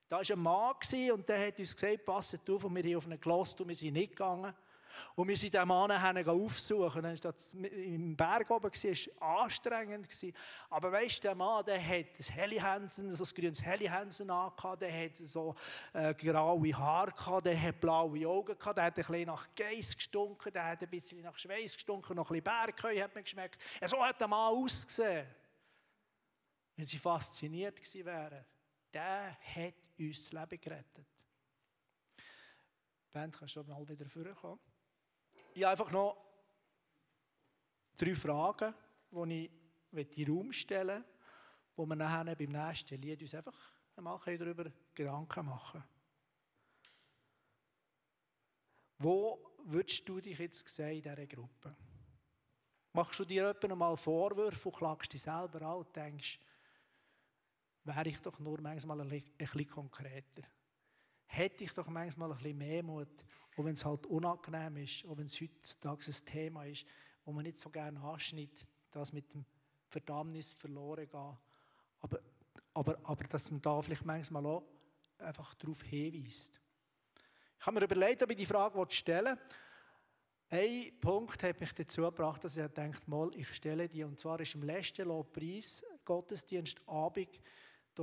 Da 0.07 0.17
war 0.17 0.29
ein 0.29 0.39
Mann 0.39 0.75
und 1.11 1.27
der 1.27 1.47
hat 1.47 1.57
uns 1.57 1.75
gesagt, 1.75 2.05
passet 2.05 2.47
auf, 2.49 2.63
und 2.65 2.75
wir 2.75 2.83
haben 2.83 2.97
auf 2.97 3.07
ihn 3.07 3.19
gelassen 3.19 3.61
und 3.63 3.67
wir 3.69 3.75
sind 3.75 3.93
nicht 3.93 4.11
gegangen. 4.11 4.53
Und 5.15 5.27
wir 5.27 5.37
sind 5.37 5.53
diesen 5.53 5.67
Mann 5.67 5.91
aufsuchen. 5.91 7.03
Dann 7.03 7.11
war 7.11 7.31
das 7.31 7.53
im 7.53 8.15
Berg 8.15 8.49
oben, 8.49 8.71
war 8.71 9.39
anstrengend. 9.43 10.07
Aber 10.69 10.91
weißt 10.91 11.17
du, 11.17 11.21
der 11.21 11.35
Mann, 11.35 11.65
der 11.65 11.81
hat 11.81 12.05
ein 12.19 12.33
Helihansen, 12.33 13.13
so 13.13 13.23
ein 13.23 13.29
grünes 13.33 13.61
Helihansen 13.61 14.29
angehabt, 14.29 14.81
der 14.81 15.05
hat 15.05 15.17
so 15.17 15.55
äh, 15.93 16.13
graue 16.13 16.77
Haare 16.77 17.11
gehabt, 17.11 17.45
der 17.45 17.61
hat 17.61 17.79
blaue 17.79 18.27
Augen 18.27 18.57
gehabt, 18.57 18.77
der 18.77 18.85
hat 18.85 18.97
ein 18.97 19.05
bisschen 19.05 19.25
nach 19.25 19.47
Geiss 19.55 19.95
gestunken, 19.95 20.51
der 20.51 20.65
hat 20.65 20.81
ein 20.81 20.89
bisschen 20.89 21.21
nach 21.21 21.37
Schweiß 21.37 21.75
gestunken, 21.75 22.15
noch 22.15 22.29
ein 22.31 22.41
bisschen 22.41 22.65
Bergheu 22.65 23.01
hat 23.01 23.13
man 23.13 23.23
geschmeckt. 23.23 23.61
So 23.85 24.03
hat 24.03 24.19
der 24.19 24.27
Mann 24.27 24.53
ausgesehen. 24.53 25.27
Wenn 26.75 26.85
sie 26.85 26.97
fasziniert 26.97 27.77
gewesen 27.77 28.05
wären, 28.05 28.45
der 28.93 29.37
hat 29.55 29.75
uns 29.97 30.29
das 30.29 30.31
Leben 30.33 30.61
gerettet. 30.61 31.07
Band 33.11 33.37
kann 33.37 33.47
schon 33.47 33.65
mal 33.67 33.87
wieder 33.87 34.05
vorkommen. 34.05 34.59
Ich 35.55 35.63
habe 35.63 35.71
einfach 35.71 35.89
noch 35.89 36.17
drei 37.95 38.13
Fragen, 38.13 38.75
die 39.09 39.45
ich 39.45 39.51
in 40.17 40.25
den 40.25 40.35
Raum 40.35 40.51
stellen 40.51 40.99
möchte, 40.99 41.15
wo 41.77 41.85
wir 41.85 41.95
nachher 41.95 42.35
beim 42.35 42.49
nächsten 42.49 43.01
Lied 43.01 43.21
uns 43.21 43.33
einfach 43.33 43.71
einmal 43.95 44.19
darüber 44.37 44.69
Gedanken 44.93 45.45
machen 45.45 45.81
Wo 48.97 49.55
würdest 49.63 50.07
du 50.09 50.19
dich 50.19 50.37
jetzt 50.37 50.67
sehen 50.67 50.97
in 50.97 51.03
dieser 51.03 51.25
Gruppe? 51.25 51.73
Machst 52.91 53.19
du 53.21 53.23
dir 53.23 53.47
etwa 53.47 53.69
noch 53.69 53.77
mal 53.77 53.95
Vorwürfe 53.95 54.67
und 54.67 54.75
klagst 54.75 55.13
dich 55.13 55.21
selber 55.21 55.61
an 55.61 55.77
und 55.77 55.95
denkst, 55.95 56.37
wäre 57.85 58.09
ich 58.09 58.21
doch 58.21 58.39
nur 58.39 58.59
manchmal 58.59 58.99
ein 58.99 59.23
bisschen 59.37 59.67
konkreter. 59.67 60.43
Hätte 61.27 61.63
ich 61.63 61.71
doch 61.71 61.87
manchmal 61.87 62.31
ein 62.31 62.37
bisschen 62.37 62.57
mehr 62.57 62.83
Mut 62.83 63.23
auch 63.55 63.63
wenn 63.63 63.73
es 63.73 63.85
halt 63.85 64.05
unangenehm 64.07 64.77
ist, 64.77 65.05
auch 65.05 65.17
wenn 65.17 65.25
es 65.25 65.39
heutzutage 65.39 66.05
ein 66.07 66.25
Thema 66.25 66.65
ist, 66.65 66.85
wo 67.23 67.31
man 67.31 67.43
nicht 67.43 67.57
so 67.57 67.69
gerne 67.69 67.99
anschneidet, 68.01 68.67
dass 68.91 69.13
mit 69.13 69.33
dem 69.33 69.45
Verdammnis 69.89 70.53
verloren 70.53 71.05
geht. 71.05 71.15
Aber, 71.15 72.19
aber, 72.73 72.97
aber 73.03 73.23
dass 73.25 73.49
man 73.51 73.61
da 73.61 73.81
vielleicht 73.81 74.05
manchmal 74.05 74.45
auch 74.45 74.63
einfach 75.17 75.53
darauf 75.55 75.81
hinweist. 75.83 76.59
Ich 77.57 77.65
habe 77.65 77.79
mir 77.79 77.85
überlegt, 77.85 78.21
ob 78.21 78.29
ich 78.31 78.37
die 78.37 78.45
Frage 78.45 78.85
stellen 78.89 79.39
Ein 80.49 80.99
Punkt 80.99 81.41
hat 81.41 81.59
mich 81.59 81.73
dazu 81.73 82.01
gebracht, 82.01 82.43
dass 82.43 82.57
ich 82.57 82.67
denkt, 82.67 83.07
mal, 83.07 83.31
ich 83.35 83.47
stelle 83.55 83.87
die, 83.87 84.03
und 84.03 84.19
zwar 84.19 84.39
ist 84.41 84.55
im 84.55 84.63
letzten 84.63 85.07
Lobpreis 85.07 85.83
Gottesdienstabend 86.03 87.39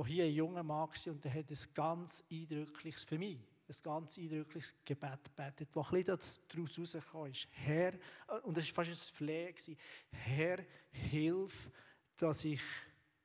hier 0.07 0.25
ein 0.25 0.33
junger 0.33 0.63
Mann 0.63 0.89
und 1.05 1.23
der 1.23 1.33
hat 1.33 1.51
es 1.51 1.71
ganz 1.71 2.23
eindrückliches 2.29 3.03
für 3.03 3.19
mich 3.19 3.39
ein 3.79 3.83
ganz 3.83 4.17
eindrückliches 4.17 4.75
Gebet 4.85 5.23
gebetet, 5.23 5.69
wo 5.73 5.81
ein 5.81 6.03
bisschen 6.03 6.39
daraus 6.47 6.79
rausgekommen 6.79 7.31
ist. 7.31 7.47
Herr, 7.51 7.93
äh, 7.93 8.39
und 8.43 8.57
es 8.57 8.75
war 8.75 8.85
fast 8.85 9.11
ein 9.11 9.15
Flehen, 9.15 9.77
Herr, 10.11 10.65
hilf, 10.91 11.69
dass 12.17 12.45
ich 12.45 12.61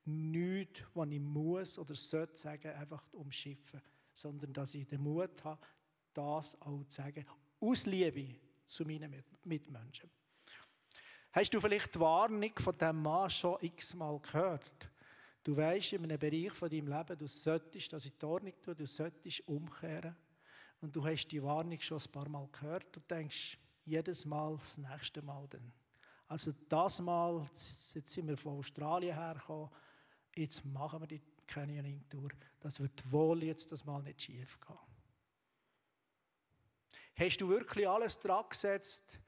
nichts, 0.05 0.81
was 0.93 1.09
ich 1.09 1.19
muss 1.19 1.79
oder 1.79 1.95
sollte 1.95 2.37
sagen, 2.37 2.71
einfach 2.73 3.03
umschiffen, 3.11 3.81
sondern 4.13 4.53
dass 4.53 4.73
ich 4.73 4.87
den 4.87 5.01
Mut 5.01 5.43
habe, 5.43 5.61
das 6.13 6.59
auch 6.61 6.83
zu 6.85 7.01
sagen, 7.01 7.25
aus 7.59 7.85
Liebe 7.85 8.35
zu 8.65 8.83
meinen 8.83 9.23
Mitmenschen. 9.43 10.09
Hast 11.31 11.53
du 11.53 11.61
vielleicht 11.61 11.93
die 11.93 11.99
Warnung 11.99 12.51
von 12.57 12.75
diesem 12.75 13.01
Mann 13.01 13.29
schon 13.29 13.57
x-mal 13.61 14.19
gehört? 14.19 14.89
Du 15.43 15.55
weißt 15.55 15.93
in 15.93 16.03
einem 16.03 16.19
Bereich 16.19 16.51
von 16.51 16.69
deinem 16.69 16.87
Leben, 16.87 17.17
du 17.17 17.27
solltest 17.27 17.93
das 17.93 18.05
in 18.05 18.13
die 18.19 18.25
Ordnung 18.25 18.53
tun, 18.61 18.75
du 18.75 18.87
solltest 18.87 19.47
umkehren 19.47 20.15
und 20.81 20.95
du 20.95 21.05
hast 21.05 21.27
die 21.27 21.43
Warnung 21.43 21.79
schon 21.79 21.99
ein 21.99 22.11
paar 22.11 22.29
Mal 22.29 22.47
gehört 22.51 22.95
und 22.95 23.09
denkst 23.09 23.57
jedes 23.85 24.25
Mal 24.25 24.57
das 24.57 24.77
nächste 24.77 25.21
Mal 25.21 25.47
dann. 25.49 25.71
Also 26.27 26.51
das 26.69 26.99
Mal, 26.99 27.41
jetzt 27.93 28.07
sind 28.07 28.27
wir 28.27 28.37
von 28.37 28.59
Australien 28.59 29.15
hergekommen, 29.15 29.69
jetzt 30.35 30.63
machen 30.65 31.01
wir 31.01 31.07
die 31.07 31.21
Canyoning-Tour. 31.47 32.29
Das 32.59 32.79
wird 32.79 33.11
wohl 33.11 33.43
jetzt 33.43 33.71
das 33.71 33.83
Mal 33.83 34.03
nicht 34.03 34.21
schief 34.21 34.59
gehen. 34.59 34.77
Hast 37.15 37.41
du 37.41 37.49
wirklich 37.49 37.87
alles 37.87 38.19
dran 38.19 38.45
gesetzt 38.47 39.19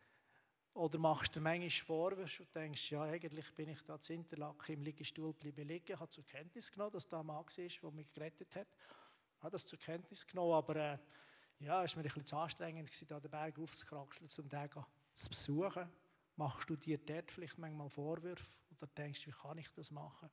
oder 0.73 0.97
machst 0.99 1.35
du 1.35 1.41
manchmal 1.41 1.69
Vorwürfe 1.69 2.43
und 2.43 2.55
denkst, 2.55 2.91
ja, 2.91 3.01
eigentlich 3.01 3.53
bin 3.53 3.69
ich 3.69 3.81
da 3.81 3.99
zu 3.99 4.13
Interlaken 4.13 4.75
im 4.75 4.81
Liegestuhl 4.83 5.33
bleiben 5.33 5.67
liegen, 5.67 5.99
habe 5.99 6.09
zur 6.09 6.23
Kenntnis 6.23 6.71
genommen, 6.71 6.93
dass 6.93 7.07
da 7.07 7.19
ein 7.19 7.25
Mann 7.25 7.43
war, 7.43 7.45
der 7.47 7.91
mich 7.91 8.13
gerettet 8.13 8.55
hat. 8.55 8.67
Ich 9.35 9.43
habe 9.43 9.51
das 9.51 9.65
zur 9.65 9.79
Kenntnis 9.79 10.25
genommen, 10.25 10.53
aber 10.53 10.75
äh, 10.75 10.97
ja, 11.61 11.83
es 11.83 11.95
war 11.95 12.01
mir 12.01 12.09
bisschen 12.09 12.25
zu 12.25 12.35
anstrengend, 12.35 13.11
da 13.11 13.19
den 13.19 13.31
Berg 13.31 13.59
aufzukraxeln, 13.59 14.29
um 14.37 14.49
den 14.49 14.69
zu 15.13 15.29
besuchen. 15.29 15.89
Machst 16.35 16.69
du 16.69 16.75
dir 16.75 16.97
dort 16.97 17.31
vielleicht 17.31 17.57
manchmal 17.57 17.89
Vorwürfe 17.89 18.45
oder 18.71 18.87
denkst, 18.87 19.27
wie 19.27 19.31
kann 19.31 19.57
ich 19.57 19.69
das 19.69 19.91
machen? 19.91 20.29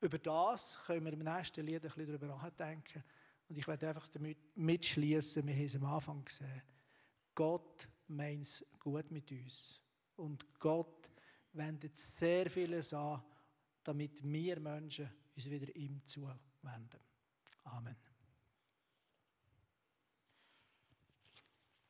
Über 0.00 0.18
das 0.18 0.78
können 0.86 1.04
wir 1.04 1.12
im 1.12 1.20
nächsten 1.20 1.64
Lied 1.64 1.76
ein 1.76 1.82
bisschen 1.82 2.06
darüber 2.06 2.26
nachdenken. 2.26 3.04
Und 3.48 3.58
ich 3.58 3.66
werde 3.66 3.88
einfach 3.88 4.08
damit 4.08 4.56
mitschließen, 4.56 5.46
wir 5.46 5.54
haben 5.54 5.64
es 5.64 5.76
am 5.76 5.84
Anfang 5.84 6.24
gesehen. 6.24 6.62
Gott 7.34 7.88
meint 8.08 8.42
es 8.42 8.64
gut 8.78 9.10
mit 9.10 9.30
uns. 9.30 9.80
Und 10.16 10.58
Gott 10.58 11.10
wendet 11.52 11.96
sehr 11.96 12.48
vieles 12.48 12.92
an, 12.94 13.22
damit 13.84 14.22
wir 14.22 14.60
Menschen 14.60 15.10
uns 15.36 15.50
wieder 15.50 15.74
ihm 15.76 16.04
zuwenden. 16.06 17.00
Amen. 17.64 18.11